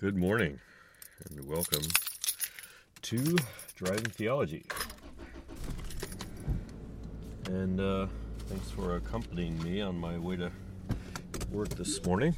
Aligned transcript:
Good 0.00 0.16
morning 0.16 0.58
and 1.28 1.46
welcome 1.46 1.82
to 3.02 3.36
Driving 3.74 4.06
Theology. 4.06 4.64
And 7.44 7.78
uh, 7.78 8.06
thanks 8.48 8.70
for 8.70 8.96
accompanying 8.96 9.62
me 9.62 9.82
on 9.82 9.98
my 9.98 10.16
way 10.16 10.36
to 10.36 10.50
work 11.52 11.68
this 11.68 12.02
morning. 12.02 12.34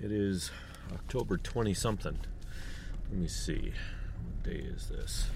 It 0.00 0.12
is 0.12 0.52
October 0.92 1.36
20 1.36 1.74
something. 1.74 2.16
Let 3.10 3.18
me 3.18 3.26
see. 3.26 3.72
What 4.24 4.44
day 4.44 4.60
is 4.60 4.86
this? 4.86 5.26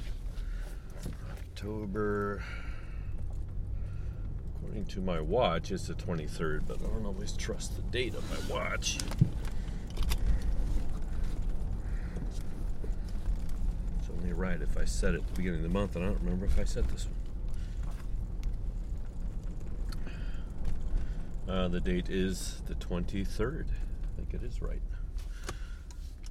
October. 1.40 2.44
According 4.78 4.94
to 4.94 5.00
my 5.00 5.20
watch, 5.20 5.72
it's 5.72 5.88
the 5.88 5.94
23rd, 5.94 6.68
but 6.68 6.78
I 6.80 6.86
don't 6.86 7.04
always 7.04 7.32
trust 7.32 7.74
the 7.74 7.82
date 7.82 8.14
of 8.14 8.22
my 8.30 8.54
watch. 8.54 8.98
It's 13.98 14.08
only 14.16 14.32
right 14.32 14.62
if 14.62 14.78
I 14.78 14.84
set 14.84 15.14
it 15.14 15.22
at 15.22 15.26
the 15.26 15.32
beginning 15.32 15.58
of 15.58 15.62
the 15.64 15.68
month, 15.68 15.96
and 15.96 16.04
I 16.04 16.08
don't 16.08 16.20
remember 16.20 16.46
if 16.46 16.56
I 16.60 16.62
set 16.62 16.86
this 16.90 17.08
one. 21.48 21.56
Uh, 21.56 21.66
the 21.66 21.80
date 21.80 22.08
is 22.08 22.62
the 22.66 22.74
23rd. 22.74 23.66
I 23.66 24.16
think 24.16 24.32
it 24.32 24.44
is 24.44 24.62
right. 24.62 24.82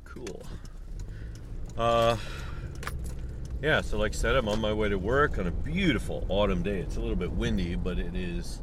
Cool. 0.05 0.41
Uh, 1.77 2.15
yeah, 3.61 3.81
so 3.81 3.97
like 3.97 4.13
I 4.13 4.17
said, 4.17 4.35
I'm 4.35 4.47
on 4.47 4.61
my 4.61 4.71
way 4.71 4.89
to 4.89 4.99
work 4.99 5.39
on 5.39 5.47
a 5.47 5.51
beautiful 5.51 6.25
autumn 6.29 6.61
day. 6.61 6.79
It's 6.79 6.95
a 6.95 6.99
little 6.99 7.15
bit 7.15 7.31
windy, 7.31 7.75
but 7.75 7.97
it 7.97 8.15
is 8.15 8.61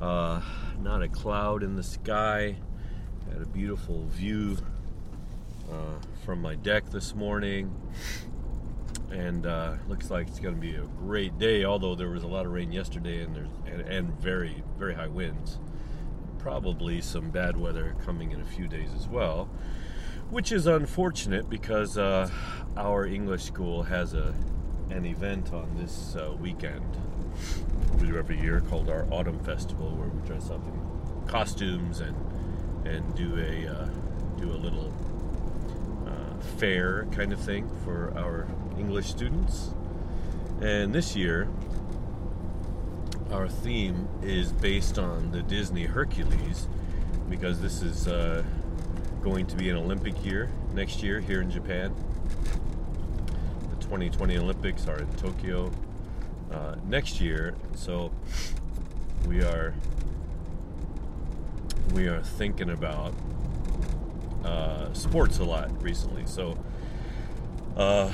uh, 0.00 0.40
not 0.80 1.02
a 1.02 1.08
cloud 1.08 1.62
in 1.62 1.76
the 1.76 1.82
sky. 1.82 2.56
Had 3.30 3.42
a 3.42 3.46
beautiful 3.46 4.06
view 4.06 4.56
uh, 5.70 5.98
from 6.24 6.40
my 6.40 6.54
deck 6.54 6.88
this 6.90 7.14
morning, 7.14 7.74
and 9.10 9.44
uh, 9.44 9.74
looks 9.88 10.10
like 10.10 10.28
it's 10.28 10.40
going 10.40 10.54
to 10.54 10.60
be 10.60 10.74
a 10.74 10.86
great 10.98 11.38
day. 11.38 11.64
Although 11.64 11.94
there 11.94 12.08
was 12.08 12.22
a 12.22 12.28
lot 12.28 12.46
of 12.46 12.52
rain 12.52 12.72
yesterday, 12.72 13.22
and 13.22 13.36
there's 13.36 13.50
and, 13.66 13.82
and 13.82 14.20
very 14.20 14.62
very 14.78 14.94
high 14.94 15.08
winds. 15.08 15.58
Probably 16.38 17.00
some 17.02 17.30
bad 17.30 17.58
weather 17.58 17.94
coming 18.04 18.32
in 18.32 18.40
a 18.40 18.44
few 18.44 18.68
days 18.68 18.90
as 18.94 19.06
well 19.06 19.50
which 20.30 20.52
is 20.52 20.66
unfortunate 20.66 21.48
because 21.48 21.96
uh, 21.98 22.28
our 22.76 23.06
English 23.06 23.44
school 23.44 23.82
has 23.82 24.14
a 24.14 24.34
an 24.90 25.06
event 25.06 25.52
on 25.52 25.74
this 25.76 26.14
uh, 26.14 26.32
weekend 26.38 26.84
we 28.00 28.08
do 28.08 28.16
every 28.16 28.40
year 28.40 28.60
called 28.60 28.88
our 28.88 29.06
Autumn 29.10 29.38
Festival, 29.40 29.90
where 29.90 30.08
we 30.08 30.26
dress 30.26 30.50
up 30.50 30.62
in 30.66 31.28
costumes 31.28 32.00
and 32.00 32.16
and 32.84 33.14
do 33.14 33.36
a 33.38 33.68
uh, 33.68 33.88
do 34.38 34.50
a 34.50 34.58
little 34.58 34.92
uh, 36.06 36.42
fair 36.58 37.06
kind 37.12 37.32
of 37.32 37.40
thing 37.40 37.70
for 37.84 38.12
our 38.16 38.46
English 38.78 39.08
students. 39.08 39.74
And 40.60 40.94
this 40.94 41.16
year, 41.16 41.48
our 43.32 43.48
theme 43.48 44.08
is 44.22 44.52
based 44.52 44.98
on 44.98 45.30
the 45.30 45.42
Disney 45.42 45.84
Hercules, 45.84 46.68
because 47.28 47.60
this 47.60 47.82
is 47.82 48.06
uh, 48.06 48.44
going 49.24 49.46
to 49.46 49.56
be 49.56 49.70
an 49.70 49.76
Olympic 49.76 50.22
year 50.22 50.50
next 50.74 51.02
year 51.02 51.18
here 51.18 51.40
in 51.40 51.50
Japan. 51.50 51.94
The 53.70 53.76
2020 53.76 54.36
Olympics 54.36 54.86
are 54.86 54.98
in 54.98 55.10
Tokyo 55.14 55.72
uh, 56.52 56.74
next 56.86 57.22
year, 57.22 57.54
so 57.74 58.12
we 59.26 59.42
are 59.42 59.72
we 61.94 62.06
are 62.06 62.20
thinking 62.20 62.68
about 62.68 63.14
uh, 64.44 64.92
sports 64.92 65.38
a 65.38 65.44
lot 65.44 65.82
recently. 65.82 66.26
So, 66.26 66.58
uh, 67.78 68.08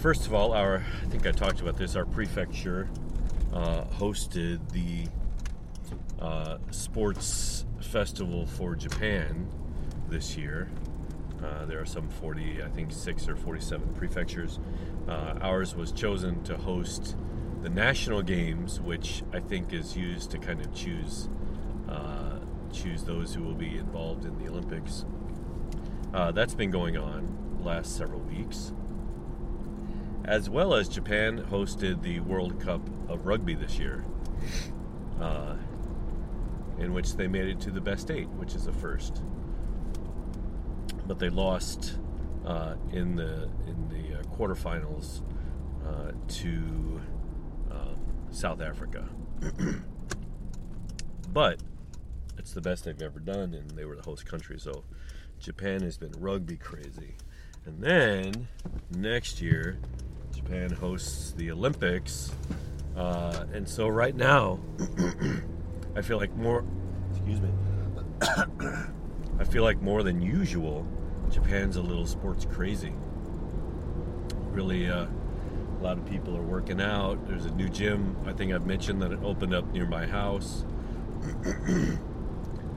first 0.00 0.26
of 0.26 0.32
all, 0.32 0.54
our 0.54 0.82
I 1.02 1.06
think 1.08 1.26
I 1.26 1.32
talked 1.32 1.60
about 1.60 1.76
this. 1.76 1.94
Our 1.94 2.06
prefecture 2.06 2.88
uh, 3.52 3.84
hosted 3.98 4.60
the 4.72 5.10
uh, 6.24 6.56
sports 6.70 7.66
festival 7.82 8.46
for 8.46 8.74
Japan 8.74 9.46
this 10.14 10.36
year. 10.36 10.68
Uh, 11.42 11.64
there 11.66 11.80
are 11.80 11.84
some 11.84 12.08
40, 12.08 12.62
I 12.62 12.68
think, 12.68 12.92
six 12.92 13.28
or 13.28 13.34
47 13.34 13.94
prefectures. 13.94 14.60
Uh, 15.08 15.34
ours 15.40 15.74
was 15.74 15.90
chosen 15.90 16.40
to 16.44 16.56
host 16.56 17.16
the 17.62 17.68
national 17.68 18.22
games, 18.22 18.80
which 18.80 19.24
I 19.32 19.40
think 19.40 19.72
is 19.72 19.96
used 19.96 20.30
to 20.30 20.38
kind 20.38 20.60
of 20.60 20.72
choose 20.72 21.28
uh, 21.88 22.38
choose 22.72 23.02
those 23.02 23.34
who 23.34 23.42
will 23.42 23.54
be 23.54 23.76
involved 23.76 24.24
in 24.24 24.38
the 24.38 24.48
Olympics. 24.48 25.04
Uh, 26.12 26.30
that's 26.30 26.54
been 26.54 26.70
going 26.70 26.96
on 26.96 27.58
last 27.60 27.96
several 27.96 28.20
weeks, 28.20 28.72
as 30.24 30.48
well 30.48 30.74
as 30.74 30.88
Japan 30.88 31.44
hosted 31.50 32.02
the 32.02 32.20
World 32.20 32.60
Cup 32.60 32.80
of 33.08 33.26
Rugby 33.26 33.54
this 33.54 33.78
year, 33.78 34.04
uh, 35.20 35.56
in 36.78 36.92
which 36.92 37.16
they 37.16 37.26
made 37.26 37.48
it 37.48 37.60
to 37.60 37.70
the 37.70 37.80
best 37.80 38.10
eight, 38.10 38.28
which 38.30 38.54
is 38.54 38.66
a 38.68 38.72
first 38.72 39.22
but 41.06 41.18
they 41.18 41.28
lost 41.28 41.98
uh, 42.44 42.74
in 42.92 43.16
the 43.16 43.48
in 43.66 43.88
the 43.88 44.18
uh, 44.18 44.22
quarterfinals 44.34 45.22
uh, 45.86 46.12
to 46.28 47.00
um, 47.70 47.96
South 48.30 48.60
Africa. 48.60 49.08
but 51.32 51.60
it's 52.38 52.52
the 52.52 52.60
best 52.60 52.84
they've 52.84 53.02
ever 53.02 53.20
done, 53.20 53.54
and 53.54 53.70
they 53.70 53.84
were 53.84 53.96
the 53.96 54.02
host 54.02 54.26
country. 54.26 54.58
So 54.58 54.84
Japan 55.40 55.82
has 55.82 55.96
been 55.96 56.12
rugby 56.18 56.56
crazy, 56.56 57.16
and 57.64 57.82
then 57.82 58.48
next 58.90 59.40
year 59.40 59.78
Japan 60.34 60.70
hosts 60.70 61.32
the 61.32 61.50
Olympics, 61.50 62.32
uh, 62.96 63.44
and 63.52 63.68
so 63.68 63.88
right 63.88 64.14
now 64.14 64.60
I 65.96 66.02
feel 66.02 66.18
like 66.18 66.34
more. 66.36 66.64
Excuse 67.12 67.40
me. 67.40 67.48
I 69.38 69.44
feel 69.44 69.64
like 69.64 69.82
more 69.82 70.02
than 70.02 70.22
usual, 70.22 70.86
Japan's 71.30 71.76
a 71.76 71.82
little 71.82 72.06
sports 72.06 72.46
crazy. 72.50 72.92
Really, 74.50 74.88
uh, 74.88 75.06
a 75.06 75.82
lot 75.82 75.98
of 75.98 76.06
people 76.06 76.36
are 76.36 76.42
working 76.42 76.80
out. 76.80 77.26
There's 77.26 77.44
a 77.44 77.50
new 77.50 77.68
gym, 77.68 78.16
I 78.26 78.32
think 78.32 78.52
I've 78.52 78.66
mentioned 78.66 79.02
that 79.02 79.10
it 79.10 79.18
opened 79.24 79.52
up 79.52 79.70
near 79.72 79.86
my 79.86 80.06
house. 80.06 80.64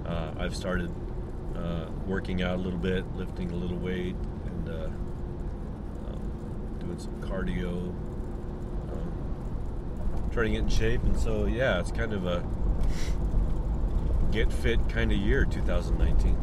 uh, 0.06 0.32
I've 0.38 0.56
started 0.56 0.92
uh, 1.56 1.86
working 2.08 2.42
out 2.42 2.56
a 2.56 2.62
little 2.62 2.80
bit, 2.80 3.06
lifting 3.16 3.52
a 3.52 3.56
little 3.56 3.78
weight, 3.78 4.16
and 4.46 4.70
uh, 4.70 4.90
um, 6.08 6.76
doing 6.80 6.98
some 6.98 7.22
cardio, 7.22 7.90
um, 8.92 10.30
trying 10.32 10.48
to 10.48 10.52
get 10.54 10.64
in 10.64 10.70
shape. 10.70 11.04
And 11.04 11.18
so, 11.18 11.46
yeah, 11.46 11.80
it's 11.80 11.92
kind 11.92 12.14
of 12.14 12.26
a 12.26 12.44
get 14.32 14.52
fit 14.52 14.80
kind 14.90 15.12
of 15.12 15.18
year, 15.18 15.46
2019. 15.46 16.38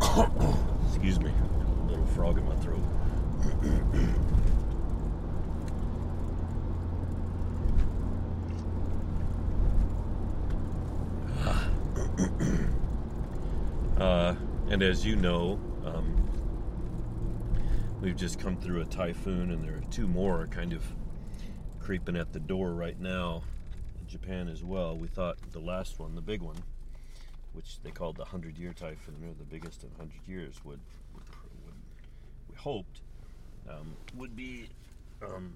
Excuse 0.88 1.20
me, 1.20 1.30
a 1.30 1.90
little 1.90 2.06
frog 2.06 2.38
in 2.38 2.46
my 2.46 2.56
throat. 2.56 2.80
uh, 13.98 14.34
and 14.68 14.82
as 14.82 15.04
you 15.04 15.16
know, 15.16 15.60
um, 15.84 16.30
we've 18.00 18.16
just 18.16 18.38
come 18.38 18.56
through 18.56 18.80
a 18.80 18.86
typhoon, 18.86 19.50
and 19.50 19.64
there 19.64 19.76
are 19.76 19.84
two 19.90 20.06
more 20.06 20.46
kind 20.46 20.72
of 20.72 20.82
creeping 21.80 22.16
at 22.16 22.32
the 22.32 22.40
door 22.40 22.72
right 22.72 22.98
now 23.00 23.42
Japan 24.08 24.48
as 24.48 24.64
well. 24.64 24.96
We 24.96 25.08
thought 25.08 25.36
the 25.52 25.60
last 25.60 25.98
one, 25.98 26.14
the 26.14 26.20
big 26.20 26.42
one, 26.42 26.56
which 27.52 27.80
they 27.82 27.90
called 27.90 28.16
the 28.16 28.24
hundred 28.24 28.58
year 28.58 28.72
typhoon, 28.72 29.16
or 29.24 29.34
the 29.38 29.44
biggest 29.44 29.82
in 29.82 29.90
hundred 29.96 30.20
years, 30.26 30.64
would, 30.64 30.80
would, 31.14 31.24
would, 31.64 31.74
we 32.48 32.56
hoped 32.56 33.00
um, 33.68 33.96
would 34.16 34.36
be 34.36 34.68
um, 35.22 35.52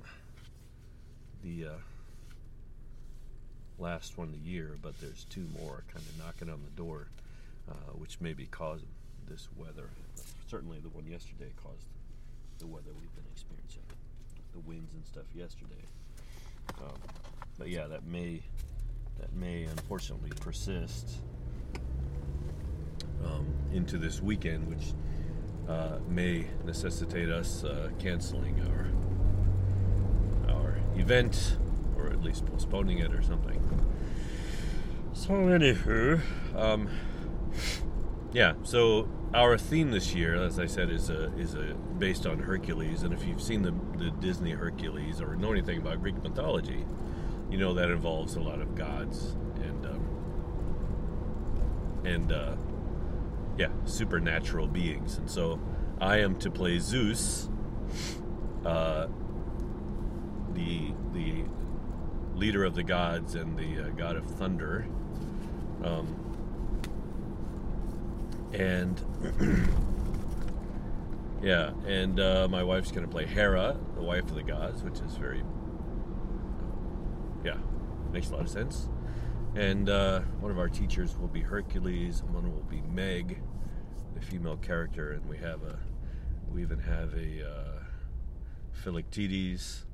the 1.42 1.66
uh, 1.66 1.78
last 3.78 4.18
one 4.18 4.28
of 4.28 4.34
the 4.34 4.50
year, 4.50 4.76
but 4.82 4.98
there's 5.00 5.24
two 5.24 5.46
more 5.60 5.84
kind 5.92 6.04
of 6.04 6.18
knocking 6.18 6.50
on 6.50 6.60
the 6.64 6.82
door, 6.82 7.08
uh, 7.68 7.92
which 7.94 8.20
may 8.20 8.32
be 8.32 8.46
causing 8.46 8.88
this 9.28 9.48
weather. 9.56 9.88
Certainly, 10.48 10.80
the 10.80 10.88
one 10.88 11.06
yesterday 11.06 11.52
caused 11.62 11.86
the 12.58 12.66
weather 12.66 12.90
we've 13.00 13.14
been 13.14 13.24
experiencing, 13.32 13.82
the 14.52 14.60
winds 14.60 14.92
and 14.92 15.04
stuff 15.06 15.24
yesterday. 15.34 15.86
Um, 16.78 16.98
but 17.60 17.68
yeah, 17.68 17.86
that 17.86 18.04
may 18.06 18.40
that 19.20 19.32
may 19.34 19.64
unfortunately 19.64 20.30
persist 20.40 21.16
um, 23.22 23.46
into 23.70 23.98
this 23.98 24.22
weekend, 24.22 24.66
which 24.66 24.94
uh, 25.68 25.98
may 26.08 26.46
necessitate 26.64 27.28
us 27.28 27.62
uh, 27.62 27.90
canceling 27.98 28.58
our 30.48 30.56
our 30.56 30.78
event, 30.96 31.58
or 31.98 32.08
at 32.08 32.22
least 32.22 32.46
postponing 32.46 32.98
it 32.98 33.12
or 33.12 33.22
something. 33.22 33.58
So, 35.12 35.32
anywho, 35.32 36.20
um, 36.56 36.88
yeah, 38.32 38.54
so 38.62 39.06
our 39.34 39.58
theme 39.58 39.90
this 39.90 40.14
year, 40.14 40.34
as 40.34 40.58
I 40.58 40.64
said, 40.64 40.88
is 40.88 41.10
a, 41.10 41.24
is 41.36 41.54
a 41.54 41.74
based 41.98 42.26
on 42.26 42.38
Hercules. 42.38 43.02
And 43.02 43.12
if 43.12 43.26
you've 43.26 43.42
seen 43.42 43.60
the, 43.62 43.74
the 43.98 44.10
Disney 44.12 44.52
Hercules 44.52 45.20
or 45.20 45.36
know 45.36 45.52
anything 45.52 45.78
about 45.78 46.00
Greek 46.00 46.22
mythology, 46.22 46.86
you 47.50 47.58
know 47.58 47.74
that 47.74 47.90
involves 47.90 48.36
a 48.36 48.40
lot 48.40 48.60
of 48.60 48.74
gods 48.74 49.36
and 49.62 49.86
um, 49.86 50.06
and 52.04 52.32
uh, 52.32 52.54
yeah, 53.58 53.68
supernatural 53.84 54.66
beings. 54.66 55.18
And 55.18 55.30
so 55.30 55.60
I 56.00 56.18
am 56.18 56.38
to 56.38 56.50
play 56.50 56.78
Zeus, 56.78 57.48
uh, 58.64 59.08
the 60.54 60.92
the 61.12 61.44
leader 62.34 62.64
of 62.64 62.74
the 62.74 62.82
gods 62.82 63.34
and 63.34 63.58
the 63.58 63.86
uh, 63.86 63.88
god 63.90 64.16
of 64.16 64.24
thunder. 64.24 64.86
Um, 65.84 66.16
and 68.52 69.00
yeah, 71.42 71.72
and 71.86 72.18
uh, 72.18 72.48
my 72.50 72.62
wife's 72.62 72.90
going 72.90 73.04
to 73.04 73.10
play 73.10 73.26
Hera, 73.26 73.76
the 73.94 74.02
wife 74.02 74.24
of 74.24 74.34
the 74.34 74.42
gods, 74.42 74.82
which 74.82 75.00
is 75.00 75.16
very 75.16 75.42
yeah, 77.44 77.56
makes 78.12 78.30
a 78.30 78.32
lot 78.32 78.42
of 78.42 78.48
sense. 78.48 78.88
And 79.54 79.88
uh, 79.88 80.20
one 80.40 80.50
of 80.50 80.58
our 80.58 80.68
teachers 80.68 81.16
will 81.18 81.28
be 81.28 81.40
Hercules, 81.40 82.20
and 82.20 82.32
one 82.32 82.52
will 82.52 82.62
be 82.62 82.82
Meg, 82.82 83.42
the 84.14 84.20
female 84.20 84.56
character, 84.56 85.12
and 85.12 85.28
we 85.28 85.36
have 85.38 85.62
a 85.62 85.78
we 86.52 86.62
even 86.62 86.78
have 86.80 87.14
a 87.14 87.48
uh, 87.48 87.82
Philoctetes, 88.72 89.86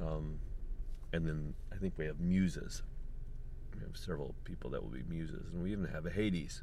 um, 0.00 0.38
and 1.12 1.26
then 1.26 1.54
I 1.72 1.76
think 1.76 1.94
we 1.96 2.06
have 2.06 2.20
muses. 2.20 2.82
We 3.74 3.80
have 3.80 3.96
several 3.96 4.34
people 4.44 4.70
that 4.70 4.82
will 4.82 4.90
be 4.90 5.04
muses, 5.08 5.52
and 5.52 5.62
we 5.62 5.72
even 5.72 5.86
have 5.86 6.06
a 6.06 6.10
Hades. 6.10 6.62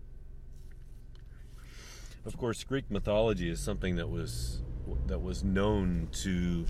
Of 2.26 2.38
course, 2.38 2.64
Greek 2.64 2.90
mythology 2.90 3.50
is 3.50 3.60
something 3.60 3.96
that 3.98 4.10
was 4.10 4.62
that 5.08 5.22
was 5.22 5.44
known 5.44 6.08
to 6.12 6.66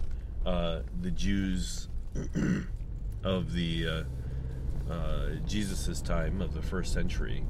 uh, 0.46 0.80
the 1.02 1.12
Jews 1.12 1.88
of 3.26 3.54
the 3.54 3.88
uh, 3.88 4.92
uh, 4.94 5.30
Jesus's 5.46 6.02
time 6.02 6.42
of 6.42 6.54
the 6.54 6.62
first 6.62 6.94
century. 6.94 7.44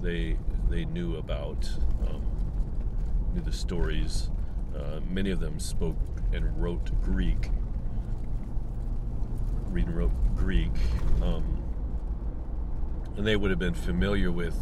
They 0.00 0.38
they 0.68 0.84
knew 0.86 1.16
about 1.16 1.70
um, 2.08 2.24
knew 3.34 3.42
the 3.42 3.52
stories. 3.52 4.30
Uh, 4.74 5.00
many 5.08 5.30
of 5.30 5.38
them 5.38 5.60
spoke 5.60 5.98
and 6.32 6.60
wrote 6.60 7.00
Greek. 7.02 7.50
Read 9.68 9.86
and 9.86 9.96
wrote 9.96 10.34
Greek, 10.34 10.72
um, 11.22 11.62
and 13.16 13.26
they 13.26 13.36
would 13.36 13.50
have 13.50 13.58
been 13.58 13.74
familiar 13.74 14.32
with 14.32 14.56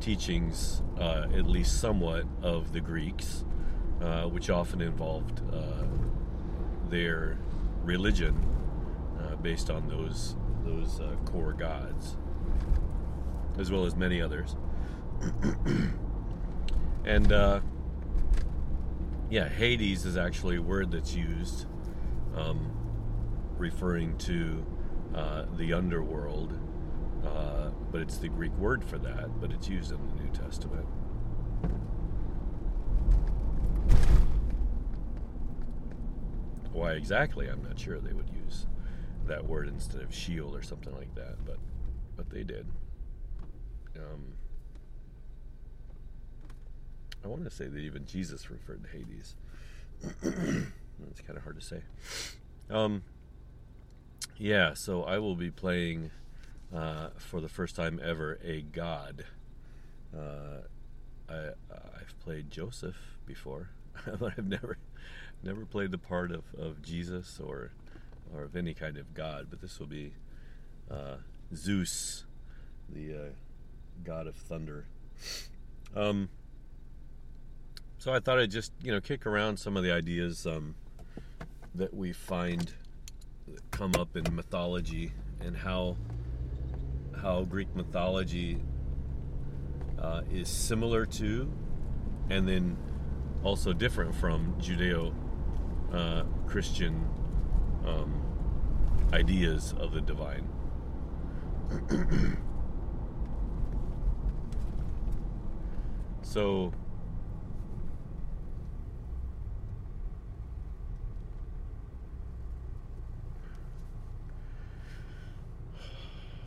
teachings, 0.00 0.82
uh, 0.98 1.26
at 1.34 1.46
least 1.46 1.80
somewhat, 1.80 2.24
of 2.42 2.72
the 2.72 2.80
Greeks, 2.80 3.44
uh, 4.00 4.24
which 4.24 4.50
often 4.50 4.80
involved 4.80 5.40
uh, 5.52 5.84
their 6.88 7.38
religion 7.84 8.53
based 9.44 9.68
on 9.68 9.86
those 9.86 10.34
those 10.64 10.98
uh, 10.98 11.14
core 11.26 11.52
gods, 11.52 12.16
as 13.58 13.70
well 13.70 13.84
as 13.84 13.94
many 13.94 14.20
others. 14.20 14.56
and 17.04 17.30
uh, 17.30 17.60
yeah, 19.30 19.46
Hades 19.48 20.06
is 20.06 20.16
actually 20.16 20.56
a 20.56 20.62
word 20.62 20.90
that's 20.90 21.14
used, 21.14 21.66
um, 22.34 22.72
referring 23.58 24.16
to 24.18 24.64
uh, 25.14 25.44
the 25.58 25.74
underworld, 25.74 26.58
uh, 27.26 27.68
but 27.92 28.00
it's 28.00 28.16
the 28.16 28.28
Greek 28.28 28.56
word 28.56 28.82
for 28.82 28.96
that, 28.98 29.40
but 29.40 29.52
it's 29.52 29.68
used 29.68 29.92
in 29.92 29.98
the 30.08 30.22
New 30.22 30.30
Testament. 30.30 30.86
Why 36.72 36.92
exactly? 36.92 37.48
I'm 37.48 37.62
not 37.62 37.78
sure 37.78 38.00
they 38.00 38.14
would 38.14 38.30
use 38.30 38.66
that 39.28 39.46
word 39.46 39.68
instead 39.68 40.00
of 40.02 40.14
Sheol 40.14 40.54
or 40.54 40.62
something 40.62 40.94
like 40.94 41.14
that, 41.14 41.44
but 41.44 41.58
but 42.16 42.30
they 42.30 42.42
did. 42.44 42.66
Um, 43.96 44.34
I 47.24 47.28
want 47.28 47.44
to 47.44 47.50
say 47.50 47.66
that 47.66 47.78
even 47.78 48.06
Jesus 48.06 48.50
referred 48.50 48.84
to 48.84 48.90
Hades. 48.90 49.34
it's 50.22 51.20
kind 51.26 51.36
of 51.36 51.44
hard 51.44 51.58
to 51.58 51.64
say. 51.64 51.82
Um, 52.70 53.02
yeah, 54.36 54.74
so 54.74 55.04
I 55.04 55.18
will 55.18 55.36
be 55.36 55.50
playing 55.50 56.10
uh, 56.74 57.10
for 57.16 57.40
the 57.40 57.48
first 57.48 57.76
time 57.76 58.00
ever 58.02 58.38
a 58.44 58.62
god. 58.62 59.24
Uh, 60.14 60.62
I, 61.28 61.50
I've 61.70 62.18
played 62.20 62.50
Joseph 62.50 62.96
before, 63.26 63.70
but 64.06 64.34
I've 64.36 64.46
never 64.46 64.78
never 65.42 65.66
played 65.66 65.90
the 65.90 65.98
part 65.98 66.32
of, 66.32 66.42
of 66.58 66.82
Jesus 66.82 67.38
or 67.38 67.72
or 68.34 68.42
of 68.42 68.56
any 68.56 68.74
kind 68.74 68.96
of 68.96 69.14
god, 69.14 69.46
but 69.50 69.60
this 69.60 69.78
will 69.78 69.86
be 69.86 70.12
uh, 70.90 71.16
Zeus, 71.54 72.24
the 72.88 73.14
uh, 73.14 73.28
god 74.04 74.26
of 74.26 74.34
thunder. 74.36 74.86
Um, 75.94 76.28
so 77.98 78.12
I 78.12 78.20
thought 78.20 78.38
I'd 78.38 78.50
just 78.50 78.72
you 78.82 78.92
know 78.92 79.00
kick 79.00 79.26
around 79.26 79.58
some 79.58 79.76
of 79.76 79.82
the 79.82 79.92
ideas 79.92 80.46
um, 80.46 80.74
that 81.74 81.94
we 81.94 82.12
find 82.12 82.72
that 83.48 83.70
come 83.70 83.94
up 83.94 84.16
in 84.16 84.34
mythology 84.34 85.12
and 85.40 85.56
how 85.56 85.96
how 87.20 87.42
Greek 87.44 87.74
mythology 87.74 88.60
uh, 89.98 90.22
is 90.32 90.48
similar 90.48 91.06
to, 91.06 91.50
and 92.28 92.48
then 92.48 92.76
also 93.42 93.72
different 93.72 94.14
from 94.14 94.54
Judeo 94.60 95.14
uh, 95.92 96.24
Christian 96.46 97.08
um, 97.86 98.23
ideas 99.12 99.74
of 99.78 99.92
the 99.92 100.00
divine. 100.00 100.48
so, 106.22 106.72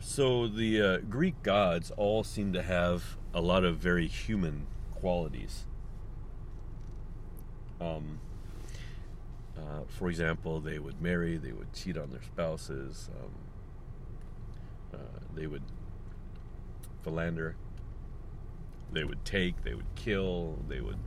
so 0.00 0.46
the 0.48 0.80
uh, 0.80 0.98
Greek 1.08 1.42
gods 1.42 1.90
all 1.96 2.24
seem 2.24 2.52
to 2.52 2.62
have 2.62 3.16
a 3.32 3.40
lot 3.40 3.64
of 3.64 3.78
very 3.78 4.06
human 4.06 4.66
qualities. 4.94 5.64
Um, 7.80 8.20
uh, 9.58 9.82
for 9.88 10.08
example, 10.08 10.60
they 10.60 10.78
would 10.78 11.00
marry, 11.00 11.36
they 11.36 11.52
would 11.52 11.72
cheat 11.72 11.96
on 11.96 12.10
their 12.10 12.22
spouses, 12.22 13.10
um, 13.20 13.30
uh, 14.94 15.20
they 15.34 15.46
would 15.46 15.62
philander, 17.02 17.56
they 18.92 19.04
would 19.04 19.24
take, 19.24 19.62
they 19.64 19.74
would 19.74 19.94
kill, 19.94 20.58
they 20.68 20.80
would, 20.80 20.98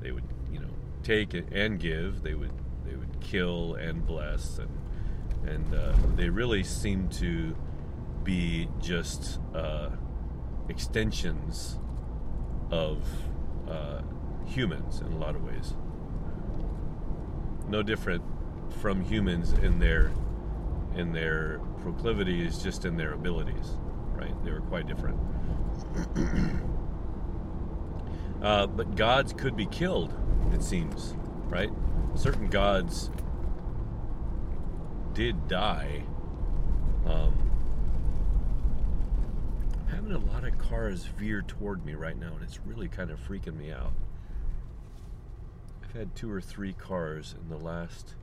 they 0.00 0.10
would, 0.10 0.24
you 0.50 0.58
know, 0.58 0.70
take 1.02 1.34
and 1.52 1.78
give. 1.78 2.22
They 2.22 2.34
would, 2.34 2.52
they 2.84 2.96
would 2.96 3.20
kill 3.20 3.74
and 3.74 4.04
bless, 4.04 4.58
and 4.58 4.70
and 5.46 5.74
uh, 5.74 5.92
they 6.16 6.28
really 6.28 6.62
seem 6.62 7.08
to 7.08 7.56
be 8.22 8.68
just 8.80 9.40
uh, 9.54 9.90
extensions 10.68 11.78
of 12.70 13.04
uh, 13.68 14.00
humans 14.46 15.00
in 15.00 15.12
a 15.12 15.18
lot 15.18 15.34
of 15.34 15.42
ways 15.44 15.74
no 17.72 17.82
different 17.82 18.22
from 18.80 19.02
humans 19.02 19.54
in 19.54 19.78
their 19.78 20.12
in 20.94 21.10
their 21.10 21.58
proclivities, 21.80 22.62
just 22.62 22.84
in 22.84 22.96
their 22.96 23.14
abilities. 23.14 23.78
Right? 24.12 24.44
They 24.44 24.52
were 24.52 24.60
quite 24.60 24.86
different. 24.86 25.18
uh, 28.42 28.66
but 28.66 28.94
gods 28.94 29.32
could 29.32 29.56
be 29.56 29.66
killed. 29.66 30.14
It 30.52 30.62
seems, 30.62 31.14
right? 31.46 31.70
Certain 32.14 32.48
gods 32.48 33.10
did 35.14 35.48
die. 35.48 36.04
Um, 37.06 37.34
having 39.88 40.12
a 40.12 40.18
lot 40.18 40.44
of 40.44 40.58
cars 40.58 41.06
veer 41.06 41.40
toward 41.42 41.86
me 41.86 41.94
right 41.94 42.18
now, 42.18 42.34
and 42.34 42.42
it's 42.42 42.60
really 42.66 42.88
kind 42.88 43.10
of 43.10 43.18
freaking 43.18 43.56
me 43.56 43.72
out. 43.72 43.92
I've 45.92 45.98
had 45.98 46.16
two 46.16 46.32
or 46.32 46.40
three 46.40 46.72
cars 46.72 47.34
in 47.38 47.50
the 47.50 47.62
last 47.62 48.14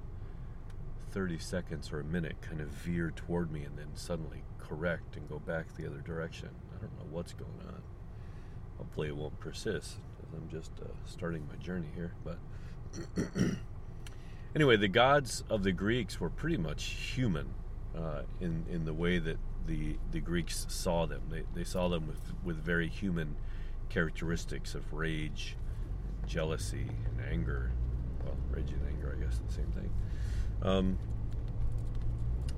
30 1.12 1.38
seconds 1.38 1.92
or 1.92 2.00
a 2.00 2.04
minute 2.04 2.42
kind 2.42 2.62
of 2.62 2.70
veer 2.70 3.14
toward 3.16 3.52
me 3.52 3.62
and 3.62 3.78
then 3.78 3.90
suddenly 3.94 4.42
correct 4.58 5.16
and 5.16 5.30
go 5.30 5.38
back 5.38 5.76
the 5.76 5.86
other 5.86 6.00
direction. 6.00 6.50
I 6.76 6.82
don't 6.82 6.98
know 6.98 7.06
what's 7.12 7.34
going 7.34 7.60
on. 7.68 7.84
Hopefully, 8.80 9.10
it 9.10 9.16
won't 9.16 9.40
persist 9.40 9.98
because 10.18 10.34
I'm 10.34 10.50
just 10.50 10.72
uh, 10.82 10.88
starting 11.06 11.48
my 11.48 11.64
journey 11.64 11.90
here. 11.94 12.14
But 12.24 12.40
anyway, 14.56 14.78
the 14.78 14.88
gods 14.88 15.44
of 15.48 15.62
the 15.62 15.72
Greeks 15.72 16.20
were 16.20 16.32
pretty 16.32 16.58
much 16.58 16.86
human 16.86 17.54
uh, 17.96 18.24
in 18.42 18.66
in 18.68 18.86
the 18.86 18.94
way 18.96 19.20
that 19.20 19.38
the 19.68 19.98
the 20.12 20.22
Greeks 20.22 20.66
saw 20.70 21.06
them. 21.06 21.22
They 21.30 21.44
they 21.54 21.66
saw 21.66 21.88
them 21.88 22.08
with 22.08 22.34
with 22.44 22.58
very 22.58 22.88
human 22.88 23.36
characteristics 23.90 24.74
of 24.74 24.92
rage, 24.92 25.56
jealousy, 26.30 26.88
and 27.06 27.30
anger. 27.30 27.72
Well, 28.24 28.36
rage 28.52 28.72
and 28.72 28.82
anger, 28.88 29.18
I 29.18 29.22
guess, 29.22 29.40
the 29.46 29.54
same 29.54 29.72
thing. 29.72 29.92
Um, 30.62 30.98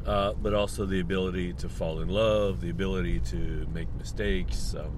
uh, 0.06 0.34
but 0.34 0.54
also 0.54 0.86
the 0.86 1.00
ability 1.00 1.54
to 1.54 1.70
fall 1.70 2.02
in 2.02 2.10
love, 2.10 2.62
the 2.62 2.70
ability 2.70 3.20
to 3.20 3.68
make 3.74 3.88
mistakes, 3.96 4.76
um, 4.78 4.98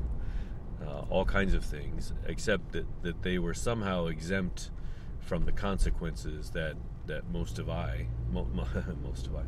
uh, 0.86 1.02
all 1.10 1.26
kinds 1.26 1.54
of 1.54 1.64
things, 1.64 2.14
except 2.26 2.72
that, 2.72 2.86
that 3.04 3.22
they 3.22 3.38
were 3.38 3.54
somehow 3.54 4.08
exempt 4.08 4.72
from 5.20 5.46
the 5.46 5.52
consequences 5.52 6.50
that, 6.52 6.76
that 7.06 7.30
most 7.32 7.60
of 7.60 7.70
I, 7.70 8.08
mo- 8.32 8.48
most 9.04 9.28
of 9.28 9.36
I, 9.36 9.44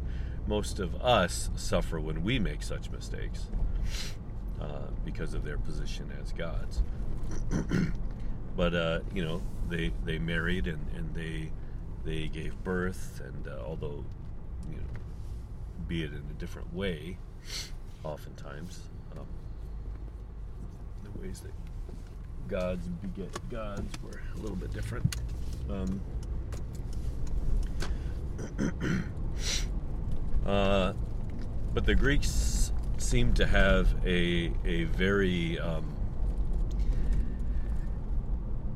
most 0.48 0.80
of 0.80 0.96
us 1.02 1.50
suffer 1.56 2.00
when 2.00 2.24
we 2.24 2.38
make 2.38 2.62
such 2.62 2.92
mistakes 2.92 3.48
uh, 4.62 4.90
because 5.04 5.34
of 5.34 5.44
their 5.44 5.58
position 5.58 6.12
as 6.22 6.32
gods. 6.34 6.84
but 8.56 8.74
uh, 8.74 9.00
you 9.14 9.24
know, 9.24 9.42
they 9.70 9.92
they 10.06 10.18
married 10.18 10.68
and, 10.68 10.86
and 10.96 11.14
they 11.14 11.52
they 12.04 12.28
gave 12.28 12.62
birth, 12.64 13.22
and 13.24 13.48
uh, 13.48 13.62
although 13.66 14.04
you 14.70 14.78
know, 14.78 14.84
be 15.88 16.04
it 16.04 16.12
in 16.12 16.24
a 16.30 16.40
different 16.40 16.74
way, 16.74 17.18
oftentimes 18.04 18.82
um, 19.18 19.26
the 21.04 21.22
ways 21.22 21.42
that 21.42 21.52
gods 22.48 22.88
beget 22.88 23.50
gods 23.50 23.92
were 24.04 24.22
a 24.36 24.38
little 24.38 24.56
bit 24.56 24.74
different. 24.74 25.16
Um, 25.70 26.02
uh, 30.46 30.94
but 31.74 31.86
the 31.86 31.96
Greeks 31.96 32.72
seem 32.98 33.34
to 33.34 33.46
have 33.46 33.94
a 34.06 34.52
a 34.64 34.86
very 34.86 35.60
um, 35.60 35.95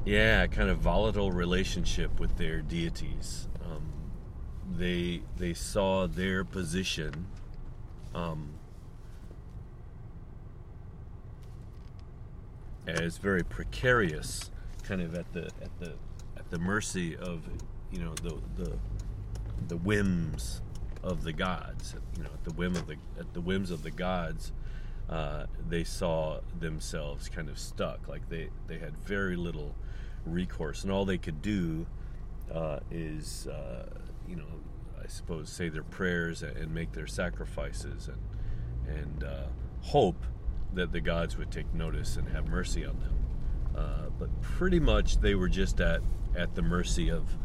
yeah, 0.10 0.48
kind 0.48 0.72
of 0.72 0.80
volatile 0.80 1.32
relationship 1.32 2.20
with 2.20 2.36
their 2.38 2.64
deities. 2.64 3.48
Um, 3.64 3.92
they 4.76 5.22
they 5.38 5.54
saw 5.54 6.08
their 6.08 6.44
position 6.44 7.28
um, 8.16 8.56
as 12.88 13.20
very 13.20 13.44
precarious, 13.44 14.50
kind 14.82 15.04
of 15.04 15.14
at 15.14 15.32
the 15.32 15.52
at 15.62 15.78
the 15.80 15.94
at 16.38 16.50
the 16.50 16.58
mercy 16.58 17.16
of 17.16 17.44
you 17.92 18.00
know 18.00 18.16
the 18.16 18.42
the 18.56 18.80
the 19.68 19.78
whims 19.78 20.62
of 21.04 21.24
the 21.24 21.34
gods. 21.34 21.94
You 22.18 22.24
know, 22.24 22.30
at 22.34 22.44
the 22.46 22.54
whim 22.54 22.76
of 22.76 22.88
the 22.88 22.96
at 23.20 23.32
the 23.36 23.42
whims 23.42 23.70
of 23.70 23.84
the 23.84 23.92
gods, 23.92 24.54
uh, 25.10 25.46
they 25.68 25.84
saw 25.84 26.40
themselves 26.60 27.30
kind 27.30 27.50
of 27.50 27.58
stuck. 27.58 28.08
Like 28.08 28.30
they 28.30 28.50
they 28.68 28.78
had 28.78 28.96
very 28.98 29.36
little 29.36 29.76
recourse, 30.26 30.84
and 30.84 30.92
all 30.92 31.06
they 31.06 31.18
could 31.18 31.42
do 31.42 31.88
uh, 32.54 32.80
is, 32.92 33.48
uh, 33.48 33.90
you 34.28 34.36
know, 34.36 34.44
I 35.02 35.08
suppose, 35.08 35.50
say 35.50 35.70
their 35.70 35.84
prayers 35.84 36.44
and 36.44 36.74
make 36.74 36.94
their 36.94 37.08
sacrifices 37.08 38.08
and 38.08 38.98
and 38.98 39.24
uh, 39.24 39.48
hope 39.82 40.26
that 40.74 40.92
the 40.92 41.02
gods 41.02 41.38
would 41.38 41.52
take 41.52 41.74
notice 41.74 42.16
and 42.16 42.28
have 42.30 42.48
mercy 42.48 42.86
on 42.86 43.00
them. 43.00 43.16
Uh, 43.76 44.10
but 44.20 44.42
pretty 44.42 44.80
much 44.80 45.20
they 45.22 45.34
were 45.34 45.50
just 45.50 45.82
at 45.82 46.02
at 46.36 46.54
the 46.54 46.62
mercy 46.62 47.10
of 47.10 47.36